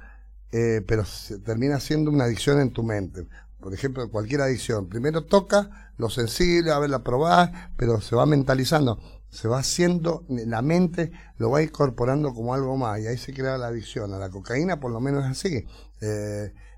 pero 0.51 1.05
termina 1.43 1.81
siendo 1.81 2.11
una 2.11 2.25
adicción 2.25 2.61
en 2.61 2.71
tu 2.71 2.83
mente. 2.83 3.29
Por 3.61 3.73
ejemplo, 3.73 4.11
cualquier 4.11 4.43
adicción. 4.43 4.89
Primero 4.89 5.25
toca 5.25 5.91
lo 5.97 6.11
sensible, 6.11 6.71
a 6.71 6.79
ver, 6.79 6.91
la 6.91 7.03
probás, 7.03 7.51
pero 7.79 8.03
se 8.03 8.17
va 8.17 8.27
mentalizando, 8.27 9.01
se 9.31 9.49
va 9.49 9.61
haciendo, 9.61 10.25
la 10.29 10.61
mente 10.61 11.13
lo 11.39 11.51
va 11.51 11.63
incorporando 11.63 12.35
como 12.35 12.53
algo 12.53 12.77
más, 12.77 13.01
y 13.01 13.07
ahí 13.07 13.17
se 13.17 13.33
crea 13.33 13.57
la 13.59 13.69
adicción. 13.69 14.13
A 14.13 14.19
la 14.19 14.29
cocaína 14.29 14.81
por 14.81 14.93
lo 14.93 15.01
menos 15.01 15.25
es 15.25 15.31
así 15.31 15.67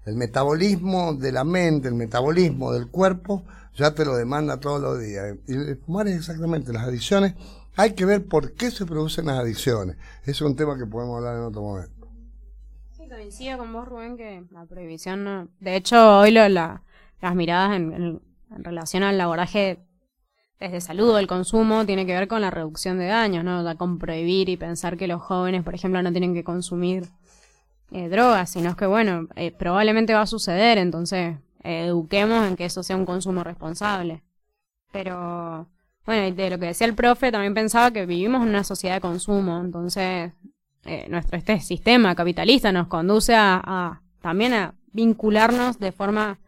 el 0.05 0.17
metabolismo 0.17 1.15
de 1.15 1.33
la 1.33 1.45
mente, 1.45 1.89
el 1.89 1.95
metabolismo 1.95 2.73
del 2.73 2.89
cuerpo, 2.89 3.45
ya 3.75 3.95
te 3.95 4.05
lo 4.05 4.17
demanda 4.17 4.59
todos 4.59 4.81
los 4.81 5.01
días. 5.01 5.37
Y 5.47 5.55
el 5.55 5.77
fumar 5.77 6.09
es 6.09 6.17
exactamente 6.17 6.73
las 6.73 6.85
adicciones. 6.85 7.35
Hay 7.77 7.95
que 7.95 8.05
ver 8.05 8.27
por 8.27 8.53
qué 8.55 8.71
se 8.71 8.85
producen 8.85 9.27
las 9.27 9.39
adicciones. 9.39 9.97
Es 10.25 10.41
un 10.43 10.57
tema 10.57 10.77
que 10.77 10.87
podemos 10.87 11.19
hablar 11.19 11.37
en 11.37 11.43
otro 11.43 11.63
momento. 11.63 12.09
Sí, 12.91 13.09
coincido 13.09 13.59
con 13.59 13.73
vos, 13.73 13.89
Rubén, 13.89 14.17
que 14.17 14.45
la 14.51 14.67
prohibición. 14.67 15.51
De 15.61 15.77
hecho, 15.77 16.19
hoy 16.19 16.33
las 16.33 16.81
miradas 17.35 17.77
en, 17.77 18.21
relación 18.51 19.05
al 19.05 19.17
laboraje 19.17 19.79
desde 20.63 20.81
salud 20.81 21.11
o 21.11 21.19
el 21.19 21.27
consumo 21.27 21.85
tiene 21.85 22.07
que 22.07 22.13
ver 22.13 22.29
con 22.29 22.41
la 22.41 22.51
reducción 22.51 22.97
de 22.99 23.07
daños, 23.07 23.45
¿no? 23.45 23.77
con 23.77 23.99
prohibir 23.99 24.49
y 24.49 24.57
pensar 24.57 24.97
que 24.97 25.09
los 25.09 25.21
jóvenes, 25.21 25.65
por 25.65 25.75
ejemplo, 25.75 26.01
no 26.03 26.13
tienen 26.13 26.35
que 26.35 26.45
consumir 26.45 27.09
eh, 27.91 28.09
drogas, 28.09 28.51
sino 28.51 28.77
que, 28.77 28.87
bueno, 28.87 29.27
eh, 29.35 29.51
probablemente 29.51 30.15
va 30.15 30.23
a 30.23 30.27
suceder, 30.27 30.79
entonces 30.79 31.37
eduquemos 31.65 32.47
en 32.47 32.57
que 32.57 32.65
eso 32.65 32.83
sea 32.83 32.97
un 32.97 33.05
consumo 33.05 33.43
responsable. 33.43 34.23
Pero, 34.93 35.69
bueno, 36.07 36.35
de 36.35 36.51
lo 36.51 36.59
que 36.59 36.67
decía 36.67 36.87
el 36.87 36.95
profe, 36.95 37.33
también 37.33 37.55
pensaba 37.55 37.91
que 37.91 38.07
vivimos 38.07 38.43
en 38.43 38.49
una 38.49 38.65
sociedad 38.65 38.97
de 38.97 39.01
consumo, 39.01 39.61
entonces 39.61 40.33
eh, 40.85 41.07
nuestro 41.09 41.39
este 41.39 41.61
sistema 41.61 42.15
capitalista 42.15 42.71
nos 42.71 42.87
conduce 42.87 43.35
a 43.35 44.01
también 44.21 44.55
a 44.55 44.75
vincularnos 44.93 45.81
de 45.81 45.91
forma 45.91 46.39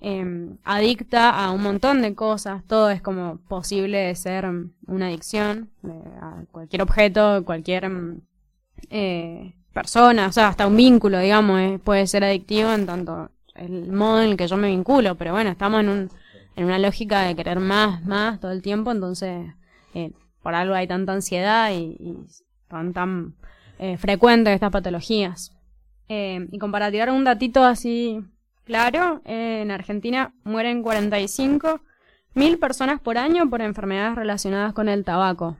em, 0.00 0.56
adicta 0.64 1.30
a 1.30 1.50
un 1.50 1.62
montón 1.62 2.02
de 2.02 2.14
cosas. 2.14 2.64
Todo 2.64 2.90
es 2.90 3.02
como 3.02 3.38
posible 3.48 3.98
de 3.98 4.14
ser 4.14 4.46
mm, 4.46 4.72
una 4.86 5.06
adicción 5.06 5.70
eh, 5.84 6.18
a 6.20 6.44
cualquier 6.50 6.82
objeto, 6.82 7.44
cualquier 7.44 7.88
mm, 7.88 8.20
eh, 8.90 9.54
persona, 9.72 10.26
o 10.28 10.32
sea, 10.32 10.48
hasta 10.48 10.66
un 10.66 10.76
vínculo, 10.76 11.18
digamos, 11.18 11.60
eh, 11.60 11.80
puede 11.82 12.06
ser 12.06 12.24
adictivo 12.24 12.72
en 12.72 12.86
tanto 12.86 13.30
el 13.54 13.92
modo 13.92 14.22
en 14.22 14.30
el 14.30 14.36
que 14.36 14.48
yo 14.48 14.56
me 14.56 14.68
vinculo. 14.68 15.14
Pero 15.16 15.32
bueno, 15.32 15.50
estamos 15.50 15.80
en, 15.80 15.88
un, 15.88 16.10
en 16.56 16.64
una 16.64 16.78
lógica 16.78 17.22
de 17.22 17.36
querer 17.36 17.60
más, 17.60 18.04
más 18.04 18.40
todo 18.40 18.52
el 18.52 18.62
tiempo, 18.62 18.90
entonces 18.92 19.52
por 20.42 20.54
algo 20.54 20.74
hay 20.74 20.86
tanta 20.86 21.12
ansiedad 21.12 21.70
y, 21.72 22.16
tan 22.68 23.34
eh, 23.78 23.98
frecuentes 23.98 24.54
estas 24.54 24.70
patologías. 24.70 25.52
Y 26.08 26.58
como 26.58 26.72
para 26.72 26.90
tirar 26.90 27.10
un 27.10 27.22
datito 27.22 27.62
así 27.62 28.24
claro, 28.70 29.20
eh, 29.24 29.62
en 29.62 29.72
Argentina 29.72 30.32
mueren 30.44 30.84
45 30.84 31.80
mil 32.34 32.56
personas 32.60 33.00
por 33.00 33.18
año 33.18 33.50
por 33.50 33.62
enfermedades 33.62 34.14
relacionadas 34.14 34.72
con 34.74 34.88
el 34.88 35.04
tabaco. 35.04 35.56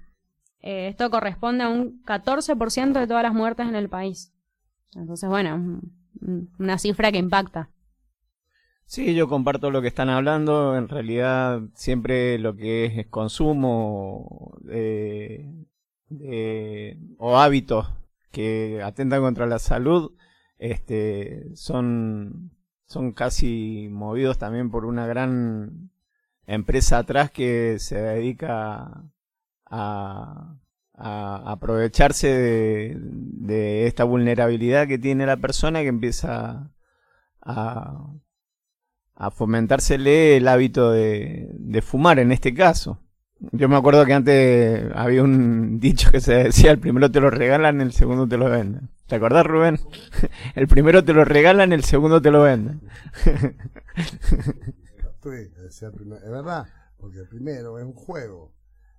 Eh, 0.63 0.87
esto 0.87 1.11
corresponde 1.11 1.65
a 1.65 1.69
un 1.71 2.05
14% 2.05 3.01
de 3.01 3.09
todas 3.09 3.25
las 3.25 3.35
muertes 3.35 3.67
en 3.67 3.75
el 3.75 3.89
país. 3.89 4.33
Entonces, 4.95 5.29
bueno, 5.29 5.57
un- 5.57 5.93
un- 6.21 6.51
una 6.61 6.79
cifra 6.79 7.11
que 7.11 7.19
impacta. 7.19 7.69
Sí, 8.85 9.13
yo 9.17 9.29
comparto 9.29 9.73
lo 9.73 9.83
que 9.83 9.89
están 9.89 10.09
hablando. 10.09 10.77
En 10.77 10.89
realidad, 10.89 11.63
siempre 11.75 12.39
lo 12.39 12.55
que 12.55 12.85
es 12.85 13.07
consumo 13.09 14.57
o 17.19 17.39
hábitos 17.39 17.89
que 18.31 18.81
atentan 18.85 19.21
contra 19.21 19.47
la 19.47 19.59
salud, 19.59 20.13
este, 20.59 21.57
son, 21.57 22.53
son 22.91 23.13
casi 23.13 23.89
movidos 23.89 24.39
también 24.39 24.69
por 24.69 24.85
una 24.85 25.07
gran 25.07 25.93
empresa 26.45 26.99
atrás 26.99 27.31
que 27.31 27.79
se 27.79 28.03
dedica 28.03 29.05
a, 29.65 30.57
aprovecharse 30.93 32.29
de, 32.29 32.97
de 33.01 33.87
esta 33.87 34.05
vulnerabilidad 34.05 34.89
que 34.89 34.99
tiene 34.99 35.25
la 35.25 35.39
persona 35.39 35.81
que 35.81 35.87
empieza 35.87 36.73
a, 37.41 38.13
a 39.15 39.31
fomentársele 39.31 40.37
el 40.37 40.49
hábito 40.49 40.91
de, 40.91 41.49
de 41.55 41.83
fumar 41.83 42.19
en 42.19 42.33
este 42.33 42.53
caso. 42.53 42.99
Yo 43.53 43.69
me 43.69 43.77
acuerdo 43.77 44.05
que 44.05 44.15
antes 44.15 44.85
había 44.97 45.23
un 45.23 45.79
dicho 45.81 46.11
que 46.11 46.21
se 46.21 46.35
decía, 46.35 46.73
el 46.73 46.81
primero 46.81 47.11
te 47.11 47.21
lo 47.21 47.31
regalan, 47.31 47.81
el 47.81 47.93
segundo 47.93 48.27
te 48.27 48.37
lo 48.37 48.51
venden. 48.51 48.91
¿Te 49.11 49.17
acordás, 49.17 49.45
Rubén? 49.45 49.81
El 50.55 50.69
primero 50.69 51.05
te 51.05 51.13
lo 51.13 51.25
regalan, 51.25 51.73
el 51.73 51.83
segundo 51.83 52.23
te 52.23 52.31
lo 52.31 52.43
venden. 52.43 52.81
Es 55.23 56.31
verdad, 56.31 56.67
porque 56.97 57.19
el 57.19 57.29
primero 57.29 57.79
es 57.79 57.85
un 57.85 57.93
juego, 57.93 58.55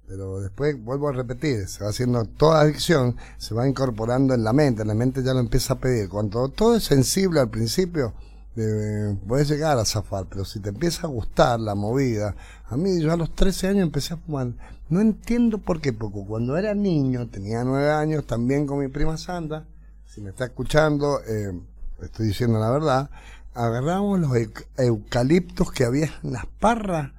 pero 0.07 0.39
después 0.39 0.81
vuelvo 0.81 1.09
a 1.09 1.13
repetir, 1.13 1.67
se 1.67 1.83
va 1.83 1.89
haciendo 1.89 2.23
toda 2.25 2.61
adicción, 2.61 3.17
se 3.37 3.55
va 3.55 3.67
incorporando 3.67 4.35
en 4.35 4.43
la 4.43 4.53
mente, 4.53 4.85
la 4.85 4.93
mente 4.93 5.23
ya 5.23 5.33
lo 5.33 5.39
empieza 5.39 5.73
a 5.73 5.79
pedir. 5.79 6.09
Cuando 6.09 6.47
todo 6.49 6.75
es 6.75 6.83
sensible 6.83 7.39
al 7.39 7.49
principio, 7.49 8.13
eh, 8.55 9.17
puedes 9.27 9.49
llegar 9.49 9.79
a 9.79 9.85
zafar, 9.85 10.27
pero 10.29 10.45
si 10.45 10.59
te 10.59 10.69
empieza 10.69 11.07
a 11.07 11.09
gustar 11.09 11.59
la 11.59 11.73
movida, 11.73 12.35
a 12.69 12.77
mí 12.77 13.01
yo 13.01 13.11
a 13.11 13.17
los 13.17 13.33
13 13.33 13.69
años 13.69 13.83
empecé 13.83 14.13
a 14.13 14.17
fumar, 14.17 14.53
no 14.89 15.01
entiendo 15.01 15.57
por 15.57 15.81
qué, 15.81 15.91
porque 15.91 16.23
cuando 16.27 16.55
era 16.55 16.75
niño, 16.75 17.27
tenía 17.29 17.63
9 17.63 17.91
años, 17.91 18.27
también 18.27 18.67
con 18.67 18.79
mi 18.79 18.87
prima 18.87 19.17
Sandra, 19.17 19.65
si 20.13 20.21
me 20.21 20.31
está 20.31 20.45
escuchando, 20.45 21.21
eh, 21.25 21.57
estoy 22.01 22.27
diciendo 22.27 22.59
la 22.59 22.69
verdad, 22.69 23.09
agarramos 23.53 24.19
los 24.19 24.31
eu- 24.31 24.65
eucaliptos 24.77 25.71
que 25.71 25.85
había 25.85 26.09
en 26.23 26.33
las 26.33 26.45
parras, 26.45 27.11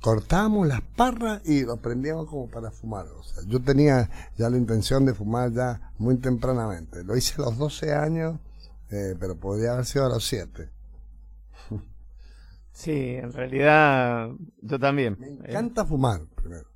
cortábamos 0.00 0.68
las 0.68 0.80
parras 0.82 1.42
y 1.44 1.64
los 1.64 1.80
prendíamos 1.80 2.28
como 2.28 2.48
para 2.48 2.70
fumar. 2.70 3.06
O 3.08 3.22
sea, 3.24 3.42
yo 3.48 3.60
tenía 3.60 4.08
ya 4.36 4.48
la 4.48 4.58
intención 4.58 5.04
de 5.04 5.14
fumar 5.14 5.52
ya 5.52 5.92
muy 5.98 6.16
tempranamente. 6.18 7.02
Lo 7.02 7.16
hice 7.16 7.34
a 7.42 7.46
los 7.46 7.58
12 7.58 7.92
años, 7.92 8.38
eh, 8.90 9.16
pero 9.18 9.34
podría 9.36 9.72
haber 9.72 9.84
sido 9.86 10.06
a 10.06 10.10
los 10.10 10.24
7. 10.26 10.70
Sí, 12.72 13.14
en 13.16 13.32
realidad 13.32 14.28
yo 14.60 14.78
también. 14.78 15.16
Me 15.18 15.26
Eh, 15.28 15.36
encanta 15.48 15.84
fumar, 15.84 16.20
primero. 16.36 16.68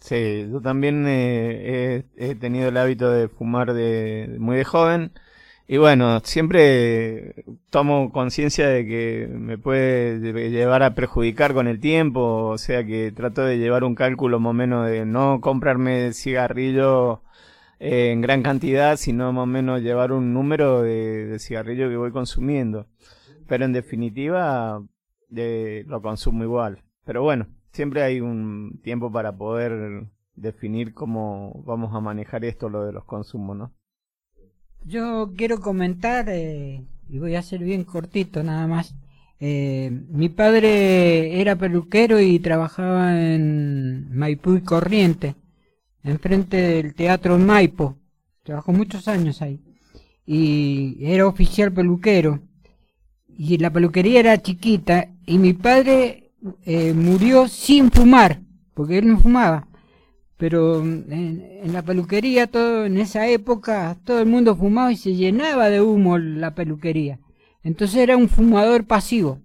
Sí, 0.00 0.48
yo 0.50 0.60
también 0.62 1.04
eh, 1.06 2.04
he, 2.16 2.34
tenido 2.34 2.68
el 2.68 2.76
hábito 2.78 3.10
de 3.10 3.28
fumar 3.28 3.74
de 3.74 4.36
muy 4.38 4.56
de 4.56 4.64
joven 4.64 5.12
y 5.68 5.76
bueno, 5.76 6.20
siempre 6.24 7.44
tomo 7.70 8.10
conciencia 8.12 8.66
de 8.68 8.86
que 8.86 9.28
me 9.30 9.58
puede 9.58 10.18
lle- 10.20 10.50
llevar 10.50 10.82
a 10.82 10.94
perjudicar 10.94 11.52
con 11.54 11.68
el 11.68 11.80
tiempo, 11.80 12.46
o 12.48 12.58
sea 12.58 12.84
que 12.84 13.12
trato 13.12 13.42
de 13.44 13.58
llevar 13.58 13.84
un 13.84 13.94
cálculo 13.94 14.40
más 14.40 14.50
o 14.50 14.54
menos 14.54 14.88
de 14.88 15.04
no 15.06 15.40
comprarme 15.40 16.12
cigarrillo 16.14 17.22
en 17.80 18.20
gran 18.22 18.42
cantidad, 18.42 18.96
sino 18.96 19.32
más 19.32 19.44
o 19.44 19.46
menos 19.46 19.82
llevar 19.82 20.12
un 20.12 20.34
número 20.34 20.82
de, 20.82 21.26
de 21.26 21.38
cigarrillo 21.40 21.88
que 21.90 21.96
voy 21.96 22.12
consumiendo. 22.12 22.86
Pero 23.48 23.64
en 23.64 23.72
definitiva 23.72 24.82
eh, 25.36 25.84
lo 25.88 26.02
consumo 26.02 26.44
igual. 26.44 26.82
Pero 27.04 27.22
bueno, 27.22 27.46
siempre 27.72 28.02
hay 28.02 28.20
un 28.20 28.80
tiempo 28.82 29.10
para 29.10 29.36
poder 29.36 30.06
definir 30.34 30.94
cómo 30.94 31.62
vamos 31.66 31.94
a 31.94 32.00
manejar 32.00 32.44
esto, 32.44 32.68
lo 32.68 32.84
de 32.84 32.92
los 32.92 33.04
consumos, 33.04 33.56
¿no? 33.56 33.72
Yo 34.84 35.32
quiero 35.36 35.60
comentar, 35.60 36.28
eh, 36.28 36.86
y 37.08 37.18
voy 37.18 37.34
a 37.34 37.42
ser 37.42 37.60
bien 37.60 37.84
cortito 37.84 38.42
nada 38.42 38.66
más. 38.66 38.94
Eh, 39.38 39.90
mi 40.08 40.28
padre 40.28 41.40
era 41.40 41.56
peluquero 41.56 42.20
y 42.20 42.38
trabajaba 42.38 43.20
en 43.20 44.14
Maipú 44.14 44.56
y 44.56 44.60
Corriente, 44.62 45.34
enfrente 46.02 46.56
del 46.56 46.94
Teatro 46.94 47.38
Maipo. 47.38 47.96
Trabajó 48.42 48.72
muchos 48.72 49.08
años 49.08 49.42
ahí. 49.42 49.60
Y 50.26 50.98
era 51.00 51.26
oficial 51.26 51.72
peluquero. 51.72 52.40
Y 53.28 53.58
la 53.58 53.70
peluquería 53.70 54.20
era 54.20 54.38
chiquita. 54.38 55.08
Y 55.26 55.38
mi 55.38 55.52
padre 55.52 56.19
eh, 56.64 56.92
murió 56.94 57.48
sin 57.48 57.90
fumar, 57.90 58.40
porque 58.74 58.98
él 58.98 59.08
no 59.08 59.18
fumaba. 59.18 59.68
Pero 60.36 60.82
mm, 60.82 61.12
en, 61.12 61.72
la 61.72 61.82
peluquería 61.82 62.46
todo 62.46 62.86
en 62.86 62.98
esa 62.98 63.28
época 63.28 63.96
todo 64.04 64.20
el 64.20 64.26
mundo 64.26 64.56
fumaba 64.56 64.92
y 64.92 64.96
se 64.96 65.14
llenaba 65.14 65.68
de 65.70 65.80
humo 65.80 66.18
la 66.18 66.54
peluquería. 66.54 67.20
Entonces 67.62 67.98
era 67.98 68.16
un 68.16 68.28
fumador 68.28 68.86
pasivo. 68.86 69.40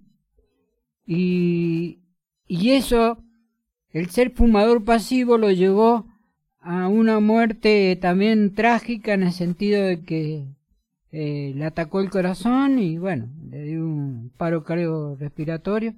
Y, 1.06 2.00
y 2.48 2.70
eso 2.70 3.18
el 3.90 4.10
ser 4.10 4.30
fumador 4.30 4.84
pasivo 4.84 5.38
lo 5.38 5.50
llevó 5.50 6.06
a 6.60 6.88
una 6.88 7.20
muerte 7.20 7.96
también 8.00 8.54
trágica 8.54 9.14
en 9.14 9.22
el 9.22 9.32
sentido 9.32 9.82
de 9.84 10.02
que 10.02 10.44
eh, 11.12 11.52
le 11.54 11.64
atacó 11.64 12.00
el 12.00 12.10
corazón 12.10 12.78
y 12.80 12.98
bueno 12.98 13.28
le 13.48 13.62
dio 13.62 13.84
un 13.84 14.32
paro 14.36 14.64
cardiorrespiratorio 14.64 15.94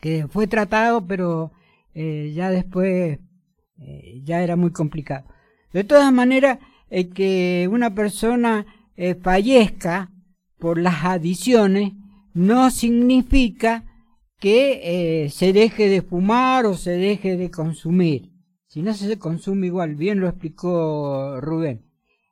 que 0.00 0.26
fue 0.28 0.46
tratado 0.46 1.06
pero 1.06 1.52
eh, 1.94 2.32
ya 2.34 2.50
después 2.50 3.18
eh, 3.80 4.22
ya 4.24 4.42
era 4.42 4.56
muy 4.56 4.70
complicado. 4.72 5.24
De 5.72 5.84
todas 5.84 6.12
maneras, 6.12 6.58
eh, 6.90 7.08
que 7.10 7.68
una 7.70 7.94
persona 7.94 8.66
eh, 8.96 9.14
fallezca 9.14 10.10
por 10.58 10.78
las 10.78 11.04
adiciones 11.04 11.92
no 12.34 12.70
significa 12.70 13.84
que 14.40 15.28
se 15.32 15.52
deje 15.52 15.88
de 15.88 16.02
fumar 16.02 16.64
o 16.66 16.74
se 16.74 16.92
deje 16.92 17.36
de 17.36 17.50
consumir. 17.50 18.30
Si 18.68 18.82
no 18.82 18.94
se 18.94 19.18
consume 19.18 19.66
igual, 19.66 19.96
bien 19.96 20.20
lo 20.20 20.28
explicó 20.28 21.40
Rubén. 21.40 21.82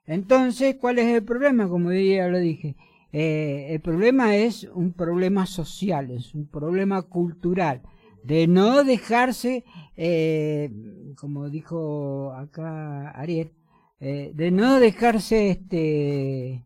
Entonces, 0.05 0.77
¿cuál 0.81 1.01
es 1.01 1.07
el 1.07 1.25
problema? 1.25 1.69
Como 1.69 1.93
ya 1.93 2.29
lo 2.29 2.39
dije, 2.39 2.77
eh, 3.13 3.69
el 3.71 3.81
problema 3.81 4.37
es 4.37 4.65
un 4.75 4.93
problema 4.93 5.47
social, 5.47 6.11
es 6.11 6.35
un 6.35 6.47
problema 6.47 7.03
cultural 7.03 7.83
de 8.23 8.47
no 8.49 8.83
dejarse, 8.85 9.65
eh, 9.97 10.71
como 11.17 11.49
dijo 11.49 12.33
acá 12.33 13.11
Ariel, 13.11 13.53
eh, 14.01 14.33
de 14.35 14.51
no 14.51 14.81
dejarse 14.81 15.51
este 15.51 16.65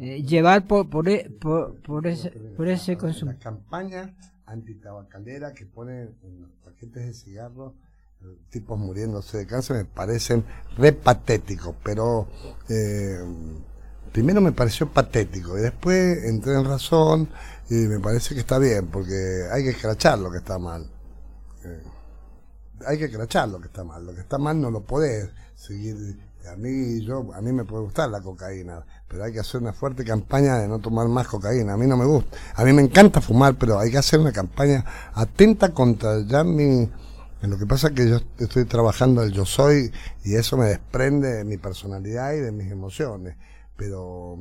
eh, 0.00 0.22
llevar 0.22 0.66
por 0.66 0.88
por, 0.88 1.08
e- 1.08 1.30
por, 1.40 1.76
por 1.82 2.06
ese, 2.06 2.30
por 2.56 2.68
ese 2.68 2.96
consumo. 2.96 3.32
La 3.32 3.38
campaña 3.38 4.14
antitabacalera 4.46 5.52
que 5.52 5.66
ponen 5.66 6.16
en 6.22 6.40
los 6.42 6.50
paquetes 6.64 7.06
de 7.06 7.12
cigarros 7.14 7.74
eh, 8.22 8.36
tipos 8.50 8.78
muriéndose 8.78 9.38
de 9.38 9.46
cáncer 9.46 9.76
me 9.76 9.84
parecen 9.84 10.44
re 10.76 10.92
patéticos, 10.92 11.76
pero 11.84 12.26
eh, 12.68 13.18
primero 14.12 14.40
me 14.40 14.52
pareció 14.52 14.88
patético 14.88 15.58
y 15.58 15.62
después 15.62 16.24
entré 16.24 16.54
en 16.54 16.64
razón 16.64 17.28
y 17.68 17.74
me 17.74 18.00
parece 18.00 18.34
que 18.34 18.40
está 18.40 18.58
bien, 18.58 18.88
porque 18.88 19.46
hay 19.52 19.62
que 19.62 19.70
escrachar 19.70 20.18
lo 20.18 20.30
que 20.30 20.38
está 20.38 20.58
mal. 20.58 20.90
Eh, 21.64 21.82
hay 22.86 22.98
que 22.98 23.04
escrachar 23.06 23.48
lo 23.48 23.60
que 23.60 23.66
está 23.66 23.84
mal. 23.84 24.04
Lo 24.04 24.14
que 24.14 24.20
está 24.20 24.38
mal 24.38 24.60
no 24.60 24.70
lo 24.70 24.82
podés 24.82 25.30
seguir 25.54 26.18
A 26.50 26.56
mí, 26.56 27.04
yo, 27.04 27.32
a 27.34 27.40
mí 27.40 27.52
me 27.52 27.64
puede 27.64 27.84
gustar 27.84 28.08
la 28.08 28.20
cocaína, 28.22 28.84
pero 29.06 29.24
hay 29.24 29.32
que 29.32 29.40
hacer 29.40 29.60
una 29.60 29.72
fuerte 29.72 30.04
campaña 30.04 30.56
de 30.56 30.66
no 30.66 30.78
tomar 30.78 31.06
más 31.08 31.28
cocaína. 31.28 31.74
A 31.74 31.76
mí 31.76 31.86
no 31.86 31.96
me 31.96 32.06
gusta. 32.06 32.36
A 32.54 32.64
mí 32.64 32.72
me 32.72 32.82
encanta 32.82 33.20
fumar, 33.20 33.56
pero 33.56 33.78
hay 33.78 33.90
que 33.90 33.98
hacer 33.98 34.18
una 34.18 34.32
campaña 34.32 34.84
atenta 35.14 35.72
contra 35.72 36.22
ya 36.26 36.42
mi... 36.44 36.90
Lo 37.42 37.56
que 37.56 37.66
pasa 37.66 37.88
es 37.88 37.94
que 37.94 38.08
yo 38.08 38.20
estoy 38.38 38.66
trabajando 38.66 39.22
el 39.22 39.32
yo 39.32 39.46
soy 39.46 39.90
y 40.24 40.34
eso 40.34 40.58
me 40.58 40.66
desprende 40.66 41.28
de 41.28 41.44
mi 41.44 41.56
personalidad 41.56 42.34
y 42.34 42.40
de 42.40 42.52
mis 42.52 42.70
emociones. 42.70 43.36
Pero 43.80 44.36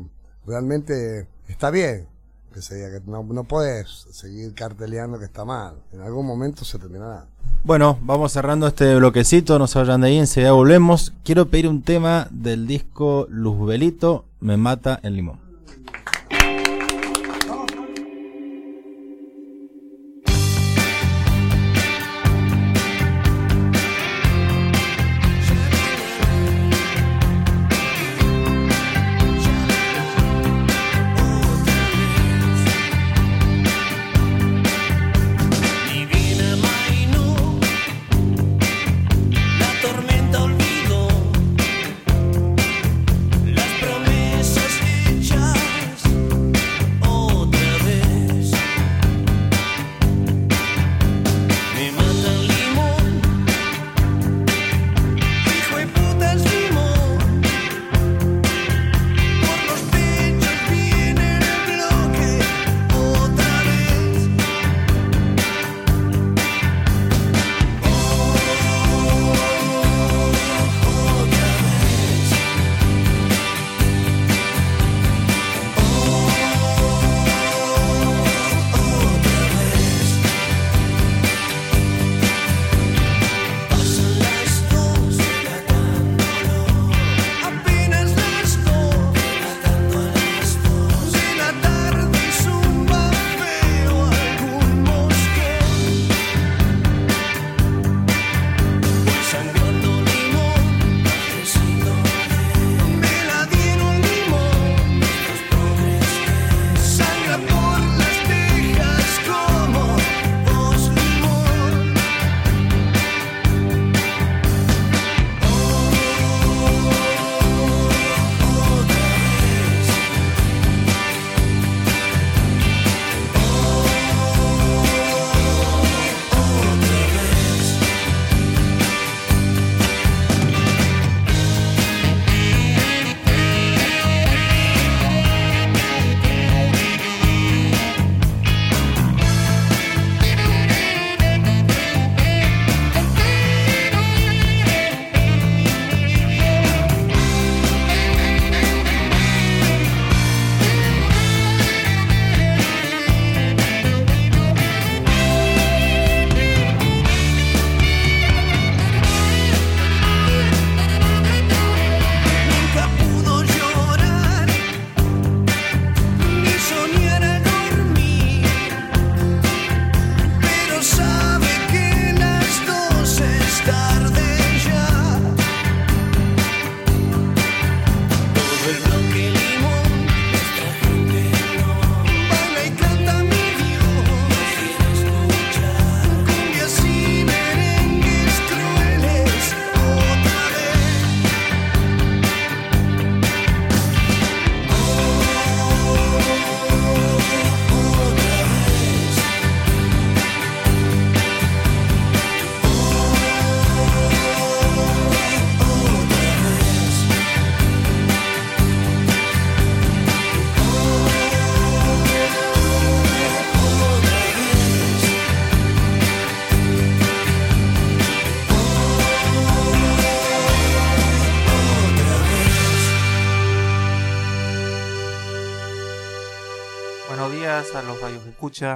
realmente 0.46 1.30
está 1.48 1.72
bien 1.72 2.08
que 2.54 2.62
se 2.62 2.76
diga 2.76 2.92
que 2.92 3.10
no, 3.10 3.24
no 3.24 3.46
puedes 3.46 3.88
seguir 4.12 4.54
carteleando 4.54 5.18
que 5.18 5.24
está 5.24 5.46
mal. 5.46 5.78
En 5.94 6.02
algún 6.02 6.26
momento 6.26 6.66
se 6.66 6.78
terminará. 6.78 7.26
Bueno, 7.64 7.98
vamos 8.02 8.34
cerrando 8.34 8.68
este 8.68 8.98
bloquecito, 8.98 9.58
no 9.58 9.68
se 9.68 9.80
vayan 9.80 10.02
de 10.02 10.08
ahí, 10.08 10.18
enseguida 10.18 10.52
volvemos. 10.52 11.14
Quiero 11.24 11.48
pedir 11.48 11.70
un 11.70 11.84
tema 11.84 12.28
del 12.32 12.68
disco 12.68 13.28
Luzbelito, 13.30 14.26
Me 14.42 14.58
Mata 14.58 15.00
el 15.04 15.16
Limón. 15.16 15.49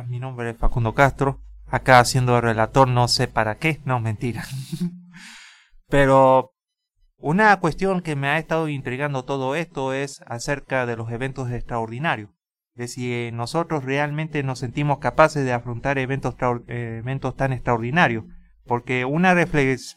Mi 0.07 0.19
nombre 0.19 0.51
es 0.51 0.57
Facundo 0.57 0.93
Castro. 0.93 1.41
Acá 1.65 1.99
haciendo 1.99 2.39
relator, 2.39 2.88
no 2.88 3.07
sé 3.07 3.27
para 3.27 3.55
qué. 3.55 3.81
No, 3.86 3.99
mentira. 3.99 4.43
Pero 5.89 6.53
una 7.17 7.59
cuestión 7.59 8.01
que 8.01 8.15
me 8.15 8.27
ha 8.27 8.38
estado 8.38 8.69
intrigando 8.69 9.25
todo 9.25 9.55
esto 9.55 9.93
es 9.93 10.21
acerca 10.27 10.86
de 10.86 10.95
los 10.95 11.09
eventos 11.12 11.49
extraordinarios. 11.49 12.29
De 12.75 12.88
si 12.88 13.31
nosotros 13.33 13.83
realmente 13.83 14.43
nos 14.43 14.59
sentimos 14.59 14.99
capaces 14.99 15.43
de 15.43 15.53
afrontar 15.53 15.97
eventos, 15.97 16.36
tan 17.36 17.51
extraordinarios. 17.51 18.25
Porque 18.67 19.05
una 19.05 19.36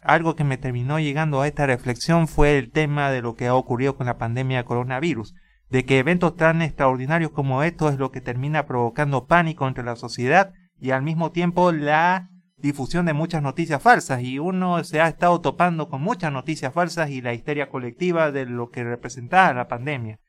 algo 0.03 0.37
que 0.37 0.45
me 0.45 0.57
terminó 0.57 0.99
llegando 1.01 1.43
a 1.43 1.49
esta 1.49 1.67
reflexión 1.67 2.29
fue 2.29 2.57
el 2.57 2.71
tema 2.71 3.11
de 3.11 3.21
lo 3.21 3.35
que 3.35 3.49
ha 3.49 3.55
ocurrido 3.55 3.95
con 3.95 4.07
la 4.07 4.17
pandemia 4.17 4.59
de 4.59 4.65
coronavirus 4.65 5.35
de 5.71 5.85
que 5.85 5.99
eventos 5.99 6.37
tan 6.37 6.63
extraordinarios 6.63 7.31
como 7.31 7.63
estos 7.63 7.93
es 7.93 7.99
lo 7.99 8.11
que 8.11 8.21
termina 8.21 8.67
provocando 8.67 9.27
pánico 9.27 9.67
entre 9.67 9.85
la 9.85 9.97
sociedad 9.97 10.53
y 10.79 10.91
al 10.91 11.03
mismo 11.03 11.33
tiempo 11.33 11.73
la 11.73 12.29
difusión 12.57 13.07
de 13.07 13.13
muchas 13.13 13.43
noticias 13.43 13.83
falsas 13.83 14.23
y 14.23 14.39
uno 14.39 14.83
se 14.85 15.01
ha 15.01 15.09
estado 15.09 15.41
topando 15.41 15.89
con 15.89 16.03
muchas 16.03 16.33
noticias 16.33 16.73
falsas 16.73 17.11
y 17.11 17.21
la 17.21 17.35
histeria 17.35 17.69
colectiva 17.69 18.33
de 18.33 18.47
lo 18.47 18.71
que 18.71 18.85
representaba 18.85 19.53
la 19.53 19.69
pandemia. 19.69 20.21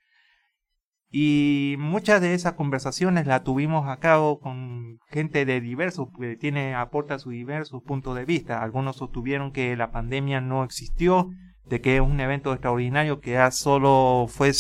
Y 1.10 1.76
muchas 1.80 2.20
de 2.20 2.34
esas 2.34 2.54
conversaciones 2.54 3.28
las 3.28 3.44
tuvimos 3.44 3.88
a 3.88 3.98
cabo 3.98 4.40
con 4.40 5.00
gente 5.08 5.46
de 5.46 5.62
diversos, 5.62 6.10
que 6.20 6.36
tiene, 6.36 6.76
aporta 6.76 7.18
sus 7.18 7.32
diversos 7.32 7.82
puntos 7.82 8.16
de 8.16 8.26
vista. 8.26 8.62
Algunos 8.62 8.98
sostuvieron 8.98 9.54
que 9.54 9.78
la 9.78 9.92
pandemia 9.92 10.42
no 10.42 10.66
existió, 10.66 11.30
de 11.66 11.80
que 11.80 11.96
es 11.96 12.02
un 12.02 12.20
evento 12.20 12.52
extraordinario 12.52 13.22
que 13.22 13.32
ya 13.32 13.52
solo 13.52 14.26
fue 14.28 14.54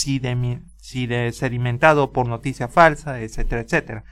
sidemi- 0.87 1.31
side- 1.31 1.31
sedimentado 1.33 2.11
por 2.11 2.27
noticias 2.27 2.71
falsas, 2.71 3.19
etcétera, 3.21 3.61
etcétera. 3.61 4.03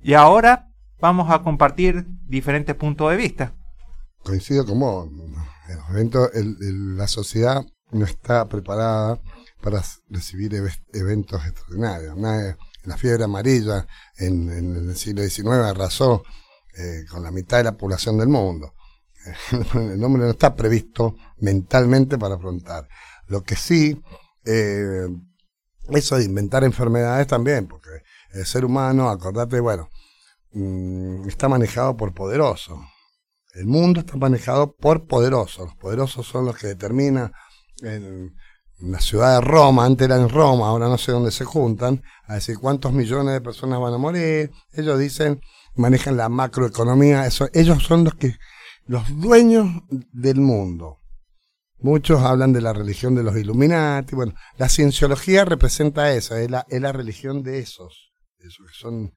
Y 0.00 0.14
ahora 0.14 0.68
vamos 1.00 1.30
a 1.30 1.42
compartir 1.42 2.06
diferentes 2.26 2.74
puntos 2.74 3.10
de 3.10 3.16
vista. 3.16 3.54
Coincido 4.22 4.64
con 4.64 4.80
vos. 4.80 5.08
En 5.68 5.76
los 5.76 5.90
eventos, 5.90 6.30
el- 6.34 6.56
el- 6.60 6.96
la 6.96 7.08
sociedad 7.08 7.64
no 7.90 8.04
está 8.04 8.48
preparada 8.48 9.20
para 9.62 9.82
recibir 10.10 10.54
eve- 10.54 10.82
eventos 10.92 11.44
extraordinarios. 11.46 12.16
La 12.84 12.96
fiebre 12.98 13.24
amarilla 13.24 13.86
en, 14.18 14.50
en 14.50 14.76
el 14.90 14.96
siglo 14.96 15.22
XIX 15.22 15.48
arrasó 15.64 16.22
eh, 16.76 17.04
con 17.10 17.22
la 17.22 17.30
mitad 17.30 17.58
de 17.58 17.64
la 17.64 17.76
población 17.76 18.18
del 18.18 18.28
mundo. 18.28 18.74
El 19.74 20.02
hombre 20.04 20.24
no 20.24 20.30
está 20.30 20.54
previsto 20.54 21.14
mentalmente 21.38 22.18
para 22.18 22.34
afrontar. 22.34 22.86
Lo 23.28 23.42
que 23.42 23.56
sí, 23.56 24.02
eh, 24.44 25.06
eso 25.90 26.16
de 26.16 26.24
inventar 26.24 26.64
enfermedades 26.64 27.26
también, 27.26 27.66
porque 27.66 27.90
el 28.32 28.46
ser 28.46 28.64
humano, 28.64 29.08
acordate, 29.10 29.60
bueno, 29.60 29.90
mm, 30.52 31.28
está 31.28 31.48
manejado 31.48 31.96
por 31.96 32.14
poderosos. 32.14 32.78
El 33.54 33.66
mundo 33.66 34.00
está 34.00 34.16
manejado 34.16 34.74
por 34.74 35.06
poderosos. 35.06 35.66
Los 35.66 35.76
poderosos 35.76 36.26
son 36.26 36.46
los 36.46 36.56
que 36.56 36.68
determinan 36.68 37.32
en 37.82 38.34
la 38.78 39.00
ciudad 39.00 39.36
de 39.36 39.46
Roma, 39.46 39.84
antes 39.84 40.06
era 40.06 40.16
en 40.16 40.28
Roma, 40.28 40.68
ahora 40.68 40.88
no 40.88 40.98
sé 40.98 41.12
dónde 41.12 41.30
se 41.30 41.44
juntan, 41.44 42.02
a 42.26 42.34
decir 42.34 42.58
cuántos 42.58 42.92
millones 42.92 43.32
de 43.34 43.40
personas 43.40 43.80
van 43.80 43.94
a 43.94 43.98
morir. 43.98 44.50
Ellos 44.72 44.98
dicen, 44.98 45.40
manejan 45.74 46.16
la 46.16 46.28
macroeconomía, 46.28 47.26
eso, 47.26 47.48
ellos 47.52 47.82
son 47.84 48.04
los 48.04 48.14
que, 48.14 48.36
los 48.86 49.04
dueños 49.20 49.66
del 50.12 50.40
mundo. 50.40 50.98
Muchos 51.84 52.22
hablan 52.22 52.54
de 52.54 52.62
la 52.62 52.72
religión 52.72 53.14
de 53.14 53.22
los 53.22 53.36
Illuminati. 53.36 54.16
Bueno, 54.16 54.32
la 54.56 54.70
cienciología 54.70 55.44
representa 55.44 56.14
eso, 56.14 56.34
es 56.34 56.50
la, 56.50 56.64
es 56.70 56.80
la 56.80 56.92
religión 56.92 57.42
de 57.42 57.58
esos, 57.58 58.10
esos 58.38 58.66
que 58.66 58.72
son 58.72 59.12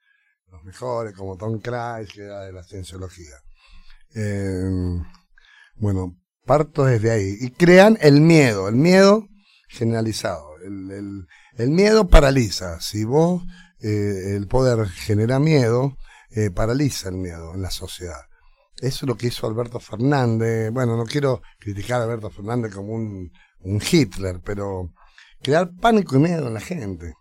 los 0.51 0.63
mejores, 0.65 1.13
como 1.15 1.37
Tom 1.37 1.61
Cruise, 1.61 2.11
que 2.13 2.23
era 2.25 2.41
de 2.41 2.51
la 2.51 2.63
cienciología. 2.65 3.35
Eh, 4.13 4.99
bueno, 5.77 6.17
parto 6.45 6.83
desde 6.83 7.09
ahí. 7.09 7.37
Y 7.39 7.51
crean 7.51 7.97
el 8.01 8.19
miedo, 8.19 8.67
el 8.67 8.75
miedo 8.75 9.25
generalizado. 9.69 10.57
El, 10.61 11.25
el- 11.57 11.69
miedo 11.69 12.09
paraliza. 12.09 12.81
Si 12.81 13.05
vos, 13.05 13.43
eh, 13.79 14.33
el 14.35 14.45
poder 14.49 14.89
genera 14.89 15.39
miedo, 15.39 15.95
eh, 16.31 16.51
paraliza 16.51 17.07
el 17.07 17.15
miedo 17.15 17.53
en 17.53 17.61
la 17.61 17.71
sociedad. 17.71 18.26
Eso 18.79 19.05
es 19.05 19.07
lo 19.07 19.15
que 19.15 19.27
hizo 19.27 19.47
Alberto 19.47 19.79
Fernández. 19.79 20.71
Bueno, 20.71 20.95
no 20.95 21.05
quiero 21.05 21.41
criticar 21.59 22.01
a 22.01 22.03
Alberto 22.03 22.29
Fernández 22.29 22.73
como 22.73 22.93
un, 22.93 23.31
un 23.59 23.81
Hitler, 23.81 24.39
pero 24.43 24.93
crear 25.41 25.71
pánico 25.81 26.15
y 26.15 26.19
miedo 26.19 26.47
en 26.47 26.53
la 26.53 26.59
gente. 26.59 27.13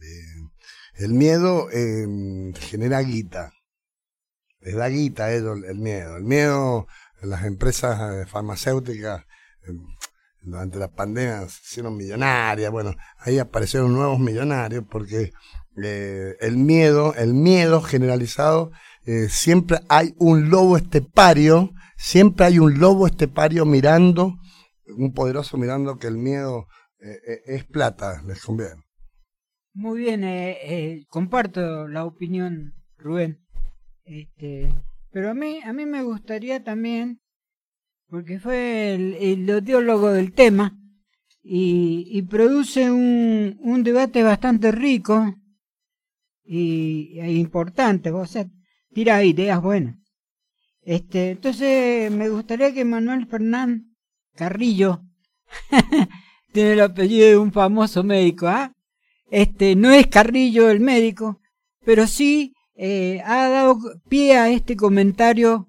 Eh, 0.00 0.50
el 0.94 1.12
miedo 1.12 1.68
eh, 1.72 2.06
genera 2.58 3.00
guita. 3.00 3.52
Les 4.60 4.74
da 4.74 4.88
guita 4.88 5.32
el, 5.32 5.44
miedo. 5.76 6.16
El 6.16 6.24
miedo, 6.24 6.86
las 7.22 7.44
empresas 7.44 7.98
eh, 8.14 8.26
farmacéuticas 8.26 9.24
eh, 9.66 9.72
durante 10.42 10.78
la 10.78 10.88
pandemia 10.88 11.48
se 11.48 11.60
hicieron 11.64 11.96
millonarias. 11.96 12.70
Bueno, 12.70 12.94
ahí 13.18 13.38
aparecieron 13.38 13.92
nuevos 13.92 14.18
millonarios 14.18 14.84
porque 14.90 15.32
eh, 15.82 16.36
el 16.40 16.56
miedo, 16.56 17.14
el 17.14 17.34
miedo 17.34 17.80
generalizado, 17.80 18.70
eh, 19.06 19.28
siempre 19.28 19.78
hay 19.88 20.14
un 20.18 20.50
lobo 20.50 20.76
estepario, 20.76 21.72
siempre 21.96 22.46
hay 22.46 22.58
un 22.58 22.78
lobo 22.78 23.06
estepario 23.06 23.64
mirando, 23.64 24.36
un 24.96 25.12
poderoso 25.12 25.56
mirando 25.56 25.98
que 25.98 26.08
el 26.08 26.18
miedo 26.18 26.66
eh, 27.00 27.18
eh, 27.26 27.40
es 27.46 27.64
plata, 27.64 28.22
les 28.26 28.42
conviene. 28.42 28.82
Muy 29.72 30.00
bien, 30.00 31.06
comparto 31.08 31.88
la 31.88 32.04
opinión, 32.04 32.74
Rubén. 32.98 33.38
Este, 34.04 34.74
pero 35.12 35.30
a 35.30 35.34
mí, 35.34 35.60
a 35.64 35.72
mí 35.72 35.86
me 35.86 36.02
gustaría 36.02 36.62
también, 36.64 37.20
porque 38.08 38.40
fue 38.40 38.94
el, 38.94 39.14
el 39.14 39.48
ideólogo 39.48 40.10
del 40.10 40.32
tema, 40.32 40.76
y, 41.42 42.06
y 42.10 42.22
produce 42.22 42.90
un, 42.90 43.58
un 43.62 43.82
debate 43.82 44.22
bastante 44.22 44.72
rico 44.72 45.34
e 46.44 47.32
importante, 47.32 48.10
o 48.10 48.26
sea, 48.26 48.44
tira 48.92 49.24
ideas 49.24 49.60
buenas. 49.60 49.96
Este, 50.82 51.32
entonces 51.32 52.10
me 52.10 52.28
gustaría 52.28 52.72
que 52.72 52.84
Manuel 52.84 53.26
Fernán 53.26 53.94
Carrillo, 54.34 55.02
tiene 56.52 56.72
el 56.72 56.80
apellido 56.80 57.28
de 57.28 57.36
un 57.36 57.52
famoso 57.52 58.02
médico, 58.02 58.48
¿ah? 58.48 58.72
Este, 59.30 59.76
no 59.76 59.92
es 59.92 60.06
Carrillo 60.06 60.70
el 60.70 60.80
médico, 60.80 61.40
pero 61.84 62.06
sí 62.06 62.54
eh, 62.74 63.20
ha 63.24 63.48
dado 63.48 63.78
pie 64.08 64.36
a 64.36 64.50
este 64.50 64.74
comentario 64.76 65.68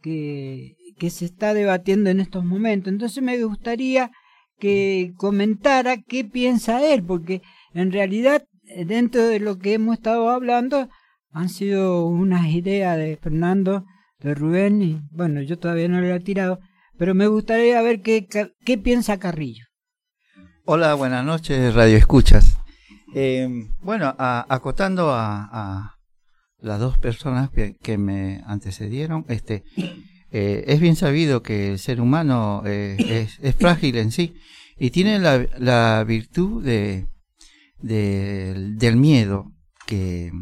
que, 0.00 0.76
que 0.98 1.10
se 1.10 1.26
está 1.26 1.52
debatiendo 1.54 2.10
en 2.10 2.20
estos 2.20 2.44
momentos. 2.44 2.92
Entonces 2.92 3.22
me 3.22 3.42
gustaría 3.42 4.10
que 4.58 5.12
comentara 5.16 5.98
qué 6.00 6.24
piensa 6.24 6.84
él, 6.86 7.02
porque 7.04 7.42
en 7.74 7.92
realidad 7.92 8.46
eh, 8.64 8.84
dentro 8.84 9.26
de 9.26 9.40
lo 9.40 9.58
que 9.58 9.74
hemos 9.74 9.96
estado 9.96 10.30
hablando 10.30 10.88
han 11.36 11.50
sido 11.50 12.06
unas 12.06 12.46
ideas 12.46 12.96
de 12.96 13.18
Fernando, 13.22 13.84
de 14.20 14.34
Rubén, 14.34 14.80
y 14.80 15.00
bueno, 15.10 15.42
yo 15.42 15.58
todavía 15.58 15.86
no 15.86 16.00
le 16.00 16.14
he 16.14 16.20
tirado, 16.20 16.60
pero 16.96 17.14
me 17.14 17.26
gustaría 17.26 17.82
ver 17.82 18.00
qué, 18.00 18.26
qué 18.64 18.78
piensa 18.78 19.18
Carrillo. 19.18 19.66
Hola, 20.64 20.94
buenas 20.94 21.26
noches, 21.26 21.74
Radio 21.74 21.98
Escuchas. 21.98 22.56
Eh, 23.14 23.48
bueno, 23.82 24.14
acotando 24.18 25.10
a, 25.10 25.48
a 25.52 25.96
las 26.58 26.80
dos 26.80 26.96
personas 26.96 27.50
que, 27.50 27.76
que 27.82 27.98
me 27.98 28.40
antecedieron, 28.46 29.26
este, 29.28 29.62
eh, 30.32 30.64
es 30.66 30.80
bien 30.80 30.96
sabido 30.96 31.42
que 31.42 31.72
el 31.72 31.78
ser 31.78 32.00
humano 32.00 32.62
eh, 32.64 32.96
es, 32.98 33.38
es 33.42 33.54
frágil 33.56 33.96
en 33.98 34.10
sí 34.10 34.34
y 34.78 34.88
tiene 34.90 35.18
la, 35.18 35.46
la 35.58 36.02
virtud 36.04 36.64
de, 36.64 37.06
de- 37.78 38.54
del 38.78 38.96
miedo 38.96 39.52
que 39.86 40.32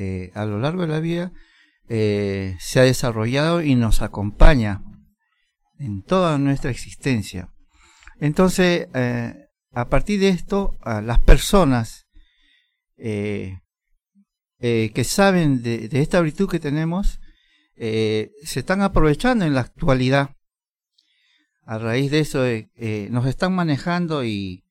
eh, 0.00 0.30
a 0.34 0.44
lo 0.44 0.60
largo 0.60 0.82
de 0.82 0.88
la 0.88 1.00
vida 1.00 1.32
eh, 1.88 2.56
se 2.60 2.78
ha 2.78 2.84
desarrollado 2.84 3.62
y 3.62 3.74
nos 3.74 4.00
acompaña 4.00 4.80
en 5.80 6.04
toda 6.04 6.38
nuestra 6.38 6.70
existencia. 6.70 7.52
Entonces, 8.20 8.86
eh, 8.94 9.34
a 9.72 9.88
partir 9.88 10.20
de 10.20 10.28
esto, 10.28 10.78
las 10.84 11.18
personas 11.18 12.06
que 12.96 13.60
saben 15.04 15.62
de, 15.62 15.88
esta 15.92 16.20
virtud 16.20 16.48
que 16.48 16.60
tenemos, 16.60 17.20
se 17.76 18.30
están 18.44 18.82
aprovechando 18.82 19.44
en 19.44 19.54
la 19.54 19.62
actualidad. 19.62 20.36
A 21.64 21.78
raíz 21.78 22.10
de 22.12 22.20
eso, 22.20 22.44
nos 23.10 23.26
están 23.26 23.52
manejando 23.52 24.24
y 24.24 24.64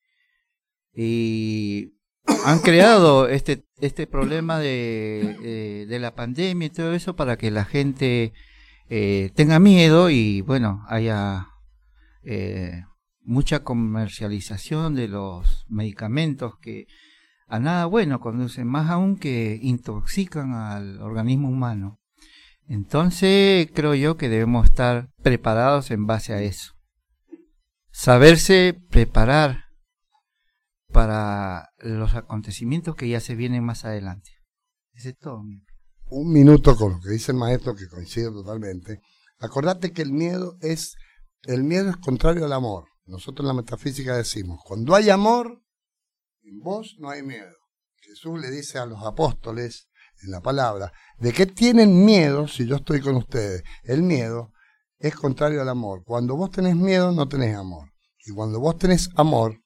han 2.46 2.60
creado 2.60 3.28
este, 3.28 3.66
este 3.80 4.08
problema 4.08 4.60
de, 4.60 5.38
eh, 5.44 5.86
de 5.88 6.00
la 6.00 6.16
pandemia 6.16 6.68
y 6.68 6.70
todo 6.70 6.94
eso 6.94 7.16
para 7.16 7.38
que 7.38 7.52
la 7.52 7.66
gente 7.66 8.34
eh, 8.90 9.32
tenga 9.36 9.60
miedo 9.60 10.10
y, 10.10 10.42
bueno, 10.42 10.86
haya 10.88 11.48
eh, 12.24 12.84
mucha 13.22 13.64
comercialización 13.64 14.96
de 14.96 15.10
los 15.10 15.66
medicamentos 15.68 16.58
que 16.62 16.88
a 17.48 17.60
nada 17.60 17.86
bueno 17.86 18.20
conducen, 18.20 18.68
más 18.68 18.90
aún 18.90 19.18
que 19.18 19.60
intoxican 19.62 20.54
al 20.54 21.02
organismo 21.02 21.50
humano. 21.50 22.00
Entonces 22.68 23.70
creo 23.74 23.96
yo 23.96 24.18
que 24.18 24.28
debemos 24.28 24.66
estar 24.66 25.10
preparados 25.22 25.92
en 25.92 26.06
base 26.06 26.34
a 26.34 26.42
eso. 26.42 26.74
Saberse 27.92 28.78
preparar 28.90 29.67
para 30.92 31.70
los 31.80 32.16
acontecimientos 32.16 32.96
que 32.96 33.10
ya 33.10 33.20
se 33.20 33.36
vienen 33.36 33.64
más 33.64 33.86
adelante. 33.86 34.32
Ese 34.94 35.10
es 35.10 35.18
todo. 35.18 35.44
un 36.10 36.32
minuto 36.32 36.76
con 36.76 36.94
lo 36.94 37.00
que 37.00 37.10
dice 37.10 37.32
el 37.32 37.38
maestro, 37.38 37.76
que 37.76 37.88
coincido 37.88 38.32
totalmente. 38.32 39.02
Acordate 39.40 39.92
que 39.92 40.02
el 40.02 40.12
miedo 40.12 40.58
es, 40.62 40.96
el 41.44 41.64
miedo 41.64 41.90
es 41.90 41.98
contrario 41.98 42.46
al 42.46 42.54
amor. 42.54 42.86
Nosotros 43.06 43.44
en 43.44 43.48
la 43.48 43.62
metafísica 43.62 44.18
decimos, 44.18 44.60
cuando 44.66 44.96
hay 44.96 45.10
amor, 45.10 45.62
en 46.42 46.60
vos 46.60 46.96
no 47.00 47.10
hay 47.10 47.24
miedo. 47.24 47.56
Jesús 48.02 48.40
le 48.40 48.50
dice 48.50 48.80
a 48.80 48.86
los 48.86 49.04
apóstoles 49.04 49.90
en 50.24 50.32
la 50.32 50.42
palabra, 50.42 50.92
¿de 51.20 51.34
qué 51.34 51.46
tienen 51.46 52.04
miedo 52.06 52.48
si 52.48 52.66
yo 52.66 52.78
estoy 52.78 53.02
con 53.02 53.16
ustedes? 53.16 53.64
El 53.84 54.02
miedo 54.02 54.52
es 54.98 55.16
contrario 55.16 55.62
al 55.62 55.70
amor. 55.70 56.04
Cuando 56.04 56.36
vos 56.36 56.52
tenés 56.52 56.76
miedo, 56.76 57.12
no 57.12 57.28
tenés 57.28 57.56
amor. 57.56 57.90
Y 58.26 58.34
cuando 58.34 58.60
vos 58.60 58.78
tenés 58.78 59.10
amor, 59.16 59.62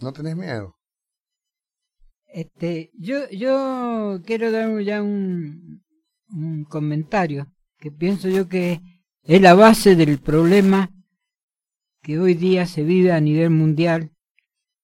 no 0.00 0.12
tenés 0.12 0.36
miedo. 0.36 0.76
Este, 2.26 2.90
yo, 2.94 3.28
yo 3.30 4.20
quiero 4.24 4.52
dar 4.52 4.80
ya 4.82 5.02
un, 5.02 5.82
un 6.28 6.64
comentario 6.64 7.52
que 7.78 7.90
pienso 7.90 8.28
yo 8.28 8.48
que 8.48 8.80
es 9.22 9.40
la 9.40 9.54
base 9.54 9.96
del 9.96 10.18
problema 10.18 10.90
que 12.02 12.18
hoy 12.18 12.34
día 12.34 12.66
se 12.66 12.82
vive 12.82 13.12
a 13.12 13.20
nivel 13.20 13.50
mundial 13.50 14.12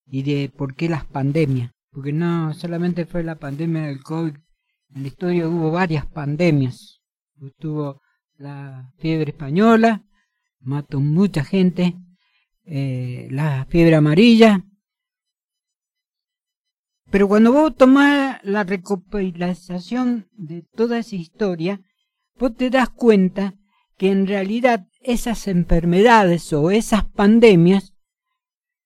y 0.07 0.23
de 0.23 0.51
por 0.55 0.75
qué 0.75 0.89
las 0.89 1.05
pandemias. 1.05 1.73
Porque 1.91 2.13
no 2.13 2.53
solamente 2.55 3.07
fue 3.07 3.23
la 3.23 3.37
pandemia 3.37 3.83
del 3.83 4.03
COVID, 4.03 4.35
en 4.95 5.03
la 5.03 5.09
historia 5.09 5.49
hubo 5.49 5.71
varias 5.71 6.07
pandemias. 6.07 7.01
Estuvo 7.41 8.01
la 8.39 8.93
fiebre 8.99 9.31
española, 9.31 10.05
mató 10.61 11.01
mucha 11.01 11.45
gente, 11.45 11.97
eh, 12.65 13.29
la 13.31 13.67
fiebre 13.69 13.97
amarilla. 13.97 14.65
Pero 17.11 17.29
cuando 17.29 17.53
vos 17.53 17.77
tomás 17.77 18.41
la 18.43 18.65
recopilación 18.65 20.29
de 20.33 20.63
toda 20.63 20.99
esa 20.99 21.17
historia, 21.17 21.81
vos 22.39 22.55
te 22.57 22.71
das 22.71 22.91
cuenta 22.91 23.55
que 23.97 24.11
en 24.11 24.27
realidad 24.27 24.87
esas 25.01 25.47
enfermedades 25.47 26.53
o 26.53 26.71
esas 26.71 27.05
pandemias 27.05 27.95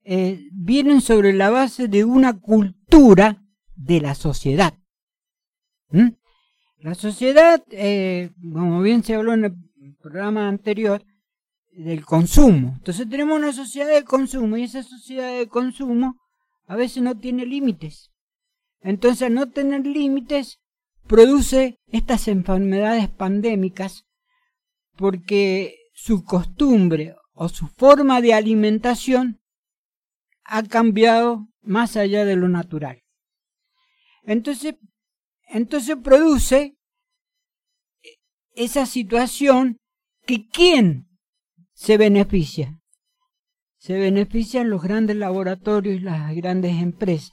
eh, 0.04 0.48
vienen 0.52 1.00
sobre 1.00 1.32
la 1.32 1.50
base 1.50 1.88
de 1.88 2.04
una 2.04 2.38
cultura 2.38 3.42
de 3.74 4.00
la 4.00 4.14
sociedad. 4.14 4.74
¿Mm? 5.90 6.10
La 6.78 6.94
sociedad, 6.94 7.62
eh, 7.70 8.30
como 8.40 8.82
bien 8.82 9.02
se 9.02 9.14
habló 9.14 9.34
en 9.34 9.44
el 9.44 9.96
programa 10.00 10.48
anterior, 10.48 11.04
del 11.72 12.04
consumo. 12.04 12.74
Entonces 12.78 13.08
tenemos 13.08 13.38
una 13.38 13.52
sociedad 13.52 13.94
de 13.94 14.04
consumo 14.04 14.56
y 14.56 14.64
esa 14.64 14.82
sociedad 14.82 15.38
de 15.38 15.46
consumo 15.46 16.16
a 16.70 16.76
veces 16.76 17.02
no 17.02 17.18
tiene 17.18 17.46
límites. 17.46 18.12
Entonces 18.80 19.28
no 19.28 19.50
tener 19.50 19.84
límites 19.84 20.60
produce 21.08 21.80
estas 21.88 22.28
enfermedades 22.28 23.08
pandémicas 23.08 24.04
porque 24.94 25.74
su 25.92 26.22
costumbre 26.22 27.16
o 27.32 27.48
su 27.48 27.66
forma 27.66 28.20
de 28.20 28.34
alimentación 28.34 29.40
ha 30.44 30.62
cambiado 30.62 31.48
más 31.60 31.96
allá 31.96 32.24
de 32.24 32.36
lo 32.36 32.48
natural. 32.48 33.02
Entonces, 34.22 34.76
entonces 35.48 35.96
produce 35.96 36.76
esa 38.54 38.86
situación 38.86 39.76
que 40.24 40.46
quién 40.46 41.08
se 41.72 41.96
beneficia. 41.96 42.79
Se 43.80 43.98
benefician 43.98 44.68
los 44.68 44.82
grandes 44.82 45.16
laboratorios 45.16 45.96
y 45.96 46.00
las 46.00 46.34
grandes 46.36 46.82
empresas. 46.82 47.32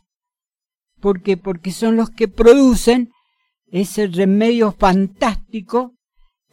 ¿Por 1.02 1.22
qué? 1.22 1.36
Porque 1.36 1.72
son 1.72 1.98
los 1.98 2.10
que 2.10 2.30
producen 2.30 3.12
ese 3.66 4.08
remedio 4.08 4.72
fantástico 4.72 5.94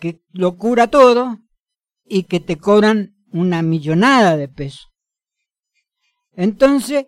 que 0.01 0.21
lo 0.33 0.57
cura 0.57 0.89
todo 0.89 1.39
y 2.05 2.25
que 2.25 2.41
te 2.41 2.57
cobran 2.57 3.15
una 3.31 3.63
millonada 3.63 4.37
de 4.37 4.49
pesos. 4.49 4.89
Entonces, 6.33 7.07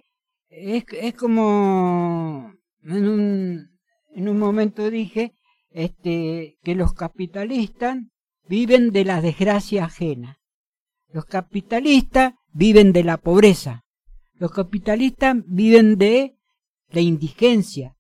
es, 0.49 0.85
es 0.93 1.15
como 1.15 2.53
en 2.85 3.09
un, 3.09 3.69
en 4.15 4.29
un 4.29 4.39
momento 4.39 4.89
dije 4.91 5.33
este, 5.71 6.57
que 6.63 6.77
los 6.77 6.95
capitalistas 6.95 7.99
viven 8.49 8.93
de 8.93 9.05
la 9.05 9.21
desgracia 9.21 9.87
ajena. 9.87 10.39
Los 11.09 11.25
capitalistas 11.25 12.35
viven 12.57 12.95
de 12.95 13.05
la 13.05 13.19
pobreza. 13.19 13.85
Los 14.35 14.51
capitalistas 14.51 15.37
viven 15.47 15.99
de 15.99 16.39
la 16.89 17.01
indigencia 17.01 17.97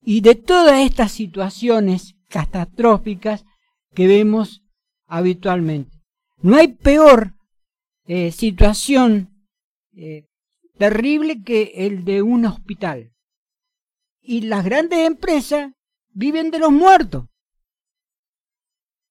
y 0.00 0.20
de 0.20 0.36
todas 0.36 0.80
estas 0.80 1.10
situaciones 1.10 2.14
catastróficas 2.28 3.44
que 3.94 4.06
vemos 4.06 4.62
habitualmente. 5.06 5.98
No 6.40 6.56
hay 6.56 6.68
peor 6.68 7.34
eh, 8.06 8.30
situación 8.30 9.30
eh, 9.96 10.26
terrible 10.78 11.42
que 11.42 11.72
el 11.74 12.04
de 12.04 12.22
un 12.22 12.46
hospital. 12.46 13.12
Y 14.20 14.42
las 14.42 14.64
grandes 14.64 15.00
empresas 15.00 15.72
viven 16.12 16.52
de 16.52 16.60
los 16.60 16.70
muertos. 16.70 17.26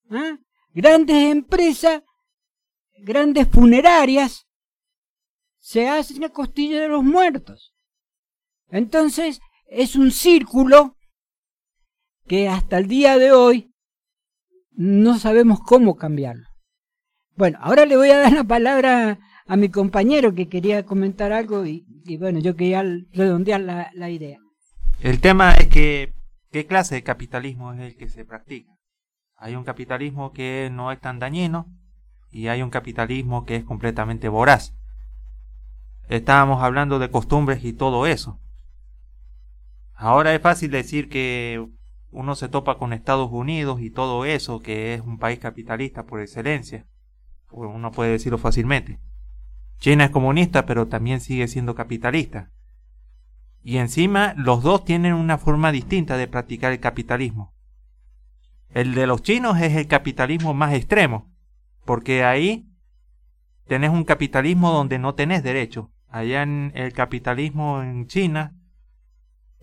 ¿Ah? 0.10 0.38
Grandes 0.74 1.32
empresas, 1.32 2.04
grandes 3.00 3.50
funerarias, 3.50 4.46
se 5.66 5.90
hacen 5.90 6.24
a 6.24 6.30
costilla 6.30 6.80
de 6.80 6.90
los 6.90 7.04
muertos. 7.04 7.74
Entonces, 8.70 9.42
es 9.66 9.96
un 9.96 10.12
círculo 10.12 10.96
que 12.28 12.48
hasta 12.48 12.78
el 12.78 12.88
día 12.88 13.18
de 13.18 13.32
hoy 13.32 13.74
no 14.74 15.18
sabemos 15.18 15.60
cómo 15.60 15.96
cambiarlo. 15.96 16.46
Bueno, 17.36 17.58
ahora 17.62 17.88
le 17.88 17.98
voy 17.98 18.12
a 18.12 18.20
dar 18.20 18.32
la 18.32 18.44
palabra 18.44 19.18
a 19.48 19.56
mi 19.56 19.70
compañero 19.70 20.36
que 20.36 20.50
quería 20.50 20.86
comentar 20.86 21.34
algo 21.34 21.66
y, 21.66 21.84
bueno, 22.20 22.40
yo 22.40 22.56
quería 22.56 22.84
redondear 23.12 23.62
la, 23.62 23.90
la 23.96 24.12
idea. 24.12 24.38
El 25.02 25.20
tema 25.20 25.54
es 25.54 25.68
que, 25.68 26.14
¿qué 26.52 26.68
clase 26.68 26.94
de 26.94 27.04
capitalismo 27.04 27.74
es 27.74 27.80
el 27.80 27.98
que 27.98 28.08
se 28.08 28.24
practica? 28.24 28.72
Hay 29.36 29.56
un 29.56 29.64
capitalismo 29.64 30.32
que 30.32 30.70
no 30.72 30.92
es 30.92 31.02
tan 31.02 31.18
dañino 31.18 31.66
y 32.30 32.50
hay 32.50 32.62
un 32.62 32.70
capitalismo 32.70 33.46
que 33.46 33.56
es 33.56 33.64
completamente 33.64 34.30
voraz. 34.30 34.76
Estábamos 36.10 36.62
hablando 36.62 37.00
de 37.00 37.10
costumbres 37.10 37.64
y 37.64 37.74
todo 37.74 38.06
eso. 38.06 38.40
Ahora 39.94 40.36
es 40.36 40.42
fácil 40.42 40.72
decir 40.72 41.10
que 41.10 41.68
uno 42.12 42.36
se 42.36 42.50
topa 42.50 42.78
con 42.78 42.94
Estados 42.94 43.30
Unidos 43.32 43.82
y 43.82 43.90
todo 43.90 44.26
eso, 44.26 44.62
que 44.62 44.94
es 44.94 45.02
un 45.02 45.18
país 45.18 45.40
capitalista 45.40 46.06
por 46.06 46.22
excelencia. 46.22 46.86
Uno 47.50 47.92
puede 47.92 48.12
decirlo 48.12 48.38
fácilmente. 48.38 49.00
China 49.80 50.06
es 50.06 50.12
comunista, 50.12 50.66
pero 50.66 50.88
también 50.88 51.20
sigue 51.20 51.48
siendo 51.48 51.76
capitalista. 51.76 52.52
Y 53.64 53.78
encima 53.78 54.34
los 54.38 54.62
dos 54.64 54.86
tienen 54.86 55.14
una 55.14 55.38
forma 55.38 55.72
distinta 55.72 56.18
de 56.18 56.28
practicar 56.28 56.72
el 56.72 56.80
capitalismo. 56.80 57.54
El 58.70 58.94
de 58.94 59.08
los 59.08 59.22
chinos 59.22 59.60
es 59.60 59.76
el 59.76 59.88
capitalismo 59.88 60.54
más 60.54 60.74
extremo, 60.74 61.34
porque 61.86 62.24
ahí 62.24 62.70
tenés 63.68 63.90
un 63.90 64.04
capitalismo 64.04 64.72
donde 64.72 65.00
no 65.00 65.16
tenés 65.16 65.44
derecho. 65.44 65.92
Allá 66.16 66.44
en 66.44 66.72
el 66.76 66.94
capitalismo 66.94 67.84
en 67.84 68.08
China 68.08 68.54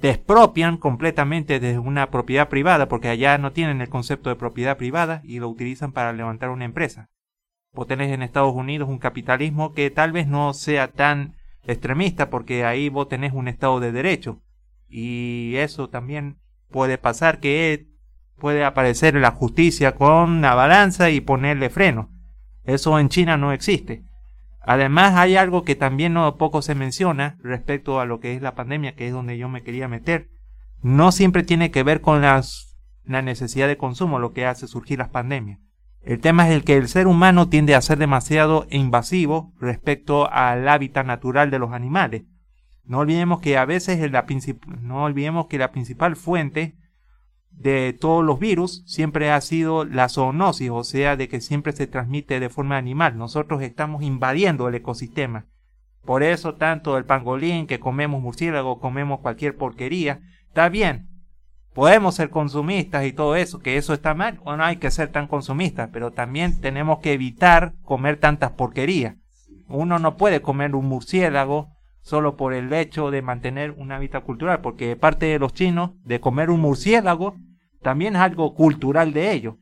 te 0.03 0.11
expropian 0.11 0.77
completamente 0.77 1.61
de 1.61 1.79
una 1.79 2.11
propiedad 2.11 2.51
privada, 2.51 2.91
porque 2.91 3.09
allá 3.09 3.39
no 3.39 3.53
tienen 3.53 3.81
el 3.81 3.89
concepto 3.89 4.29
de 4.29 4.37
propiedad 4.37 4.77
privada 4.77 5.23
y 5.25 5.39
lo 5.39 5.49
utilizan 5.49 5.93
para 5.93 6.13
levantar 6.13 6.51
una 6.51 6.67
empresa. 6.67 7.09
Vos 7.73 7.87
tenés 7.87 8.13
en 8.13 8.21
Estados 8.21 8.55
Unidos 8.55 8.91
un 8.91 8.99
capitalismo 8.99 9.73
que 9.73 9.91
tal 9.91 10.13
vez 10.13 10.27
no 10.27 10.53
sea 10.53 10.89
tan 10.89 11.37
extremista, 11.65 12.29
porque 12.29 12.67
ahí 12.67 12.91
vos 12.91 13.09
tenés 13.09 13.33
un 13.33 13.49
Estado 13.49 13.81
de 13.81 13.91
Derecho. 13.91 14.43
Y 14.91 15.55
eso 15.57 15.89
también 15.89 16.37
puede 16.71 16.99
pasar 16.99 17.41
que 17.41 17.87
puede 18.37 18.63
aparecer 18.63 19.15
la 19.15 19.31
justicia 19.31 19.95
con 19.95 20.43
la 20.43 20.55
balanza 20.55 21.09
y 21.09 21.23
ponerle 21.23 21.71
freno. 21.71 22.11
Eso 22.65 22.99
en 22.99 23.09
China 23.09 23.39
no 23.39 23.53
existe. 23.53 24.05
Además 24.65 25.15
hay 25.17 25.37
algo 25.37 25.65
que 25.65 25.75
también 25.75 26.15
no 26.15 26.37
poco 26.37 26.63
se 26.63 26.75
menciona 26.75 27.37
respecto 27.43 28.01
a 28.01 28.05
lo 28.05 28.21
que 28.21 28.35
es 28.35 28.43
la 28.43 28.55
pandemia, 28.55 28.95
que 28.95 29.09
es 29.09 29.13
donde 29.13 29.37
yo 29.37 29.49
me 29.49 29.63
quería 29.63 29.89
meter. 29.89 30.31
No 30.83 31.13
siempre 31.13 31.43
tiene 31.43 31.71
que 31.71 31.83
ver 31.83 32.01
con 32.01 32.23
las, 32.23 32.77
la 33.05 33.23
necesidad 33.23 33.67
de 33.69 33.77
consumo 33.77 34.19
lo 34.19 34.33
que 34.33 34.47
hace 34.47 34.69
surgir 34.69 34.99
las 34.99 35.09
pandemias. 35.09 35.59
El 36.01 36.21
tema 36.21 36.49
es 36.49 36.55
el 36.55 36.65
que 36.65 36.77
el 36.77 36.89
ser 36.89 37.07
humano 37.07 37.49
tiende 37.49 37.75
a 37.75 37.81
ser 37.81 37.99
demasiado 37.99 38.67
invasivo 38.71 39.53
respecto 39.61 40.31
al 40.33 40.69
hábitat 40.69 41.07
natural 41.07 41.51
de 41.51 41.61
los 41.61 41.73
animales. 41.73 42.25
No 42.85 42.99
olvidemos 42.99 43.41
que 43.41 43.57
a 43.57 43.65
veces 43.65 44.11
la 44.11 44.27
no 44.81 45.05
olvidemos 45.05 45.47
que 45.47 45.59
la 45.59 45.71
principal 45.71 46.17
fuente 46.17 46.77
de 47.53 47.93
todos 47.93 48.25
los 48.25 48.39
virus 48.39 48.83
siempre 48.87 49.31
ha 49.31 49.41
sido 49.41 49.85
la 49.85 50.09
zoonosis, 50.09 50.71
o 50.71 50.85
sea, 50.85 51.17
de 51.17 51.29
que 51.29 51.41
siempre 51.41 51.73
se 51.73 51.87
transmite 51.87 52.41
de 52.41 52.49
forma 52.49 52.77
animal. 52.77 53.17
Nosotros 53.17 53.63
estamos 53.63 54.03
invadiendo 54.03 54.69
el 54.69 54.75
ecosistema. 54.75 55.47
Por 56.05 56.23
eso 56.23 56.55
tanto 56.55 56.99
el 56.99 57.05
pangolín, 57.05 57.67
que 57.67 57.79
comemos 57.79 58.21
murciélago, 58.21 58.81
comemos 58.81 59.21
cualquier 59.21 59.57
porquería, 59.57 60.21
está 60.49 60.69
bien. 60.69 61.09
Podemos 61.75 62.17
ser 62.17 62.29
consumistas 62.29 63.07
y 63.07 63.13
todo 63.13 63.37
eso, 63.37 63.61
que 63.61 63.77
eso 63.77 63.95
está 63.95 64.13
mal, 64.13 64.41
o 64.45 64.57
no 64.57 64.65
hay 64.65 64.77
que 64.77 64.91
ser 64.91 65.09
tan 65.09 65.27
consumistas, 65.27 65.89
pero 65.93 66.11
también 66.11 66.61
tenemos 66.61 66.99
que 66.99 67.13
evitar 67.13 67.75
comer 67.83 68.19
tantas 68.19 68.51
porquerías. 68.51 69.17
Uno 69.69 69.99
no 69.99 70.17
puede 70.17 70.43
comer 70.43 70.75
un 70.75 70.87
murciélago 70.87 71.72
solo 72.03 72.37
por 72.37 72.53
el 72.53 72.73
hecho 72.73 73.11
de 73.11 73.23
mantener 73.23 73.71
un 73.73 73.93
hábitat 73.93 74.25
cultural, 74.25 74.61
porque 74.61 74.97
parte 74.97 75.27
de 75.27 75.39
los 75.39 75.55
chinos, 75.55 75.93
de 76.05 76.21
comer 76.21 76.51
un 76.51 76.61
murciélago, 76.61 77.37
también 77.81 78.17
es 78.17 78.23
algo 78.23 78.55
cultural 78.55 79.13
de 79.13 79.33
ellos. 79.33 79.55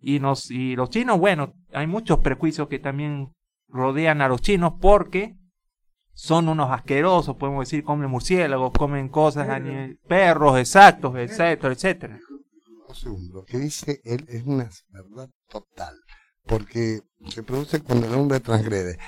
Y, 0.00 0.18
nos, 0.18 0.50
y 0.50 0.74
los 0.74 0.90
chinos, 0.90 1.18
bueno, 1.18 1.54
hay 1.72 1.86
muchos 1.86 2.18
prejuicios 2.18 2.68
que 2.68 2.80
también 2.80 3.32
rodean 3.68 4.20
a 4.20 4.28
los 4.28 4.42
chinos 4.42 4.74
porque 4.80 5.36
son 6.12 6.48
unos 6.48 6.70
asquerosos, 6.70 7.36
podemos 7.36 7.66
decir, 7.66 7.84
comen 7.84 8.10
murciélagos, 8.10 8.72
comen 8.72 9.08
cosas, 9.08 9.48
perros, 10.06 10.58
exactos, 10.58 11.16
etcétera, 11.16 11.72
etcétera. 11.72 12.20
Lo 13.32 13.44
que 13.44 13.58
dice 13.58 14.00
él 14.04 14.26
es 14.28 14.44
una 14.44 14.68
verdad 14.90 15.30
total, 15.48 15.94
porque 16.44 17.00
se 17.28 17.42
produce 17.42 17.80
cuando 17.80 18.06
el 18.06 18.14
hombre 18.14 18.40
transgrede. 18.40 18.98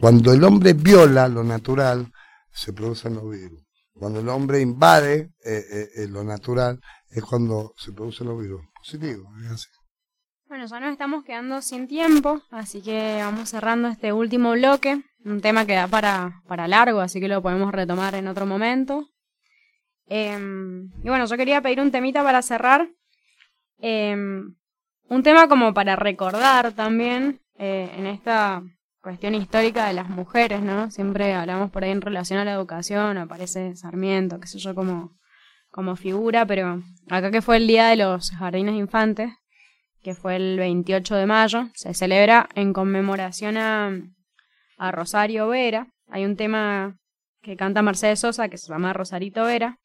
Cuando 0.00 0.32
el 0.32 0.44
hombre 0.44 0.74
viola 0.74 1.28
lo 1.28 1.42
natural, 1.42 2.12
se 2.52 2.72
producen 2.72 3.16
los 3.16 3.28
virus. 3.28 3.60
Cuando 3.94 4.20
el 4.20 4.28
hombre 4.28 4.60
invade 4.60 5.32
eh, 5.44 5.64
eh, 5.72 5.88
eh, 5.96 6.08
lo 6.08 6.22
natural, 6.22 6.80
es 7.10 7.24
cuando 7.24 7.72
se 7.76 7.92
producen 7.92 8.28
los 8.28 8.40
virus. 8.40 8.62
Positivo, 8.76 9.28
es. 9.52 9.68
Bueno, 10.46 10.66
ya 10.66 10.78
nos 10.78 10.92
estamos 10.92 11.24
quedando 11.24 11.60
sin 11.62 11.88
tiempo, 11.88 12.42
así 12.50 12.80
que 12.80 13.18
vamos 13.20 13.48
cerrando 13.48 13.88
este 13.88 14.12
último 14.12 14.52
bloque. 14.52 15.02
Un 15.24 15.40
tema 15.40 15.66
que 15.66 15.74
da 15.74 15.88
para, 15.88 16.42
para 16.46 16.68
largo, 16.68 17.00
así 17.00 17.20
que 17.20 17.26
lo 17.26 17.42
podemos 17.42 17.72
retomar 17.72 18.14
en 18.14 18.28
otro 18.28 18.46
momento. 18.46 19.08
Em, 20.06 20.92
y 21.02 21.08
bueno, 21.08 21.26
yo 21.26 21.36
quería 21.36 21.60
pedir 21.60 21.80
un 21.80 21.90
temita 21.90 22.22
para 22.22 22.40
cerrar. 22.40 22.88
Em, 23.78 24.54
un 25.08 25.22
tema 25.24 25.48
como 25.48 25.74
para 25.74 25.96
recordar 25.96 26.72
también 26.72 27.40
en 27.56 28.06
esta 28.06 28.62
cuestión 29.08 29.34
histórica 29.34 29.86
de 29.86 29.94
las 29.94 30.10
mujeres, 30.10 30.60
¿no? 30.60 30.90
Siempre 30.90 31.32
hablamos 31.32 31.70
por 31.70 31.82
ahí 31.82 31.92
en 31.92 32.02
relación 32.02 32.38
a 32.40 32.44
la 32.44 32.52
educación, 32.52 33.16
aparece 33.16 33.74
Sarmiento, 33.74 34.38
qué 34.38 34.46
sé 34.46 34.58
yo, 34.58 34.74
como, 34.74 35.16
como 35.70 35.96
figura, 35.96 36.44
pero 36.44 36.82
acá 37.08 37.30
que 37.30 37.40
fue 37.40 37.56
el 37.56 37.66
Día 37.66 37.88
de 37.88 37.96
los 37.96 38.30
Jardines 38.32 38.74
Infantes, 38.74 39.30
que 40.02 40.14
fue 40.14 40.36
el 40.36 40.58
28 40.58 41.14
de 41.14 41.24
mayo, 41.24 41.70
se 41.72 41.94
celebra 41.94 42.50
en 42.54 42.74
conmemoración 42.74 43.56
a, 43.56 43.98
a 44.76 44.92
Rosario 44.92 45.48
Vera. 45.48 45.86
Hay 46.08 46.26
un 46.26 46.36
tema 46.36 46.98
que 47.40 47.56
canta 47.56 47.80
Mercedes 47.80 48.20
Sosa 48.20 48.50
que 48.50 48.58
se 48.58 48.70
llama 48.70 48.92
Rosarito 48.92 49.42
Vera, 49.42 49.78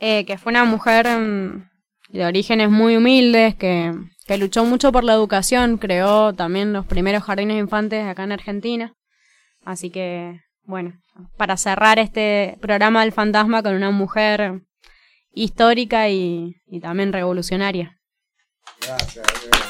eh, 0.00 0.24
que 0.24 0.38
fue 0.38 0.52
una 0.52 0.64
mujer 0.64 1.06
mm, 1.06 1.68
de 2.08 2.24
orígenes 2.24 2.70
muy 2.70 2.96
humildes, 2.96 3.54
que, 3.54 3.94
que 4.26 4.38
luchó 4.38 4.64
mucho 4.64 4.92
por 4.92 5.04
la 5.04 5.14
educación, 5.14 5.78
creó 5.78 6.32
también 6.32 6.72
los 6.72 6.86
primeros 6.86 7.22
jardines 7.22 7.58
infantes 7.58 8.04
acá 8.06 8.24
en 8.24 8.32
Argentina. 8.32 8.94
Así 9.64 9.90
que, 9.90 10.40
bueno, 10.62 10.94
para 11.36 11.56
cerrar 11.56 11.98
este 11.98 12.56
programa 12.60 13.02
del 13.02 13.12
fantasma 13.12 13.62
con 13.62 13.74
una 13.74 13.90
mujer 13.90 14.62
histórica 15.32 16.08
y, 16.08 16.56
y 16.66 16.80
también 16.80 17.12
revolucionaria. 17.12 17.98
Gracias. 18.80 19.67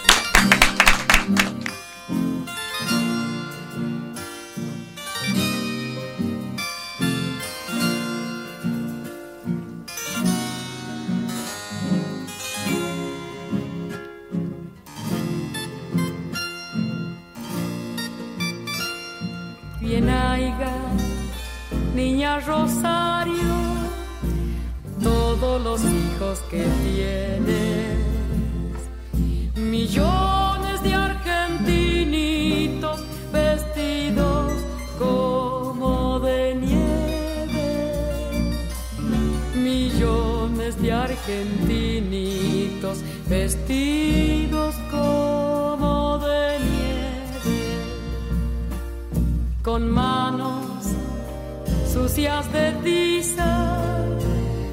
Bien 19.88 20.08
haiga, 20.10 20.74
niña 21.94 22.40
Rosario, 22.40 23.54
todos 25.02 25.64
los 25.64 25.80
hijos 25.80 26.40
que 26.50 26.62
tienes, 26.84 27.96
millones 29.56 30.82
de 30.82 30.92
argentinitos 30.92 33.02
vestidos 33.32 34.52
como 34.98 36.20
de 36.20 36.54
nieve, 36.54 38.52
millones 39.54 40.78
de 40.82 40.92
argentinitos 40.92 42.98
vestidos 43.26 44.74
como 44.90 45.27
con 49.68 49.84
manos 49.90 50.86
sucias 51.92 52.50
de 52.54 52.72
tiza, 52.82 53.76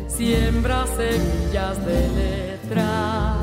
siembra 0.07 0.85
semillas 0.87 1.85
de 1.85 2.07
letras 2.21 3.35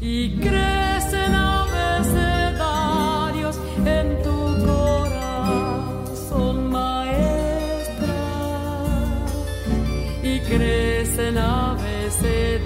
y 0.00 0.36
crecen 0.40 1.32
abecedarios 1.32 3.56
en 3.86 4.20
tu 4.24 4.66
corazón, 4.66 6.72
maestra, 6.72 8.20
y 10.24 10.40
crecen 10.40 11.38
abecedarios 11.38 12.59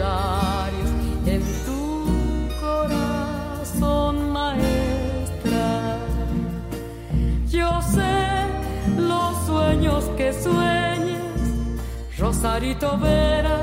Rosarito 12.35 12.99
Vera, 12.99 13.61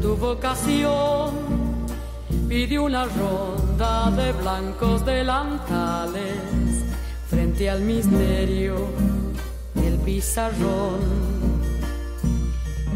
tu 0.00 0.16
vocación 0.16 1.34
pide 2.48 2.78
una 2.78 3.04
ronda 3.04 4.10
de 4.12 4.32
blancos 4.32 5.04
delantales 5.04 6.84
frente 7.28 7.68
al 7.68 7.80
misterio 7.80 8.76
del 9.74 9.98
pizarrón. 9.98 11.00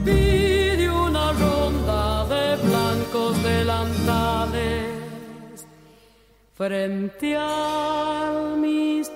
Pide 0.04 0.88
una 0.90 1.32
ronda 1.32 2.24
de 2.26 2.56
blancos 2.68 3.42
delantales 3.42 4.86
frente 6.54 7.36
al 7.36 8.58
misterio 8.58 9.15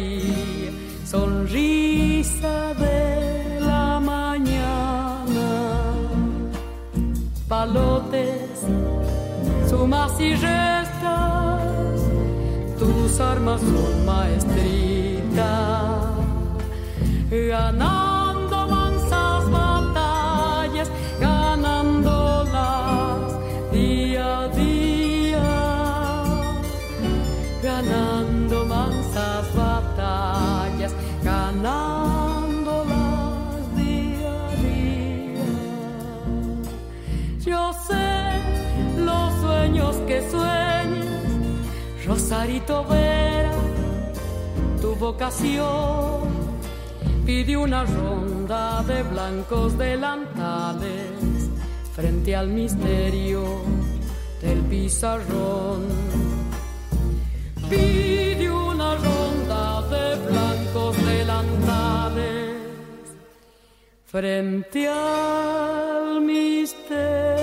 su 9.71 9.87
más 9.87 10.19
y 10.19 10.33
restas, 10.33 12.01
tus 12.77 13.19
armas 13.21 13.61
son 13.61 14.05
maestrita. 14.05 15.51
Ganar 17.29 18.00
Tu 44.81 44.95
vocación 44.95 46.21
pide 47.25 47.55
una 47.57 47.85
ronda 47.85 48.83
de 48.83 49.03
blancos 49.03 49.77
delantales 49.77 51.49
frente 51.95 52.35
al 52.35 52.47
misterio 52.47 53.43
del 54.41 54.59
pizarrón. 54.61 55.87
Pide 57.69 58.51
una 58.51 58.95
ronda 58.95 59.81
de 59.93 60.15
blancos 60.27 61.05
delantales 61.05 62.55
frente 64.05 64.87
al 64.87 66.21
misterio 66.21 67.40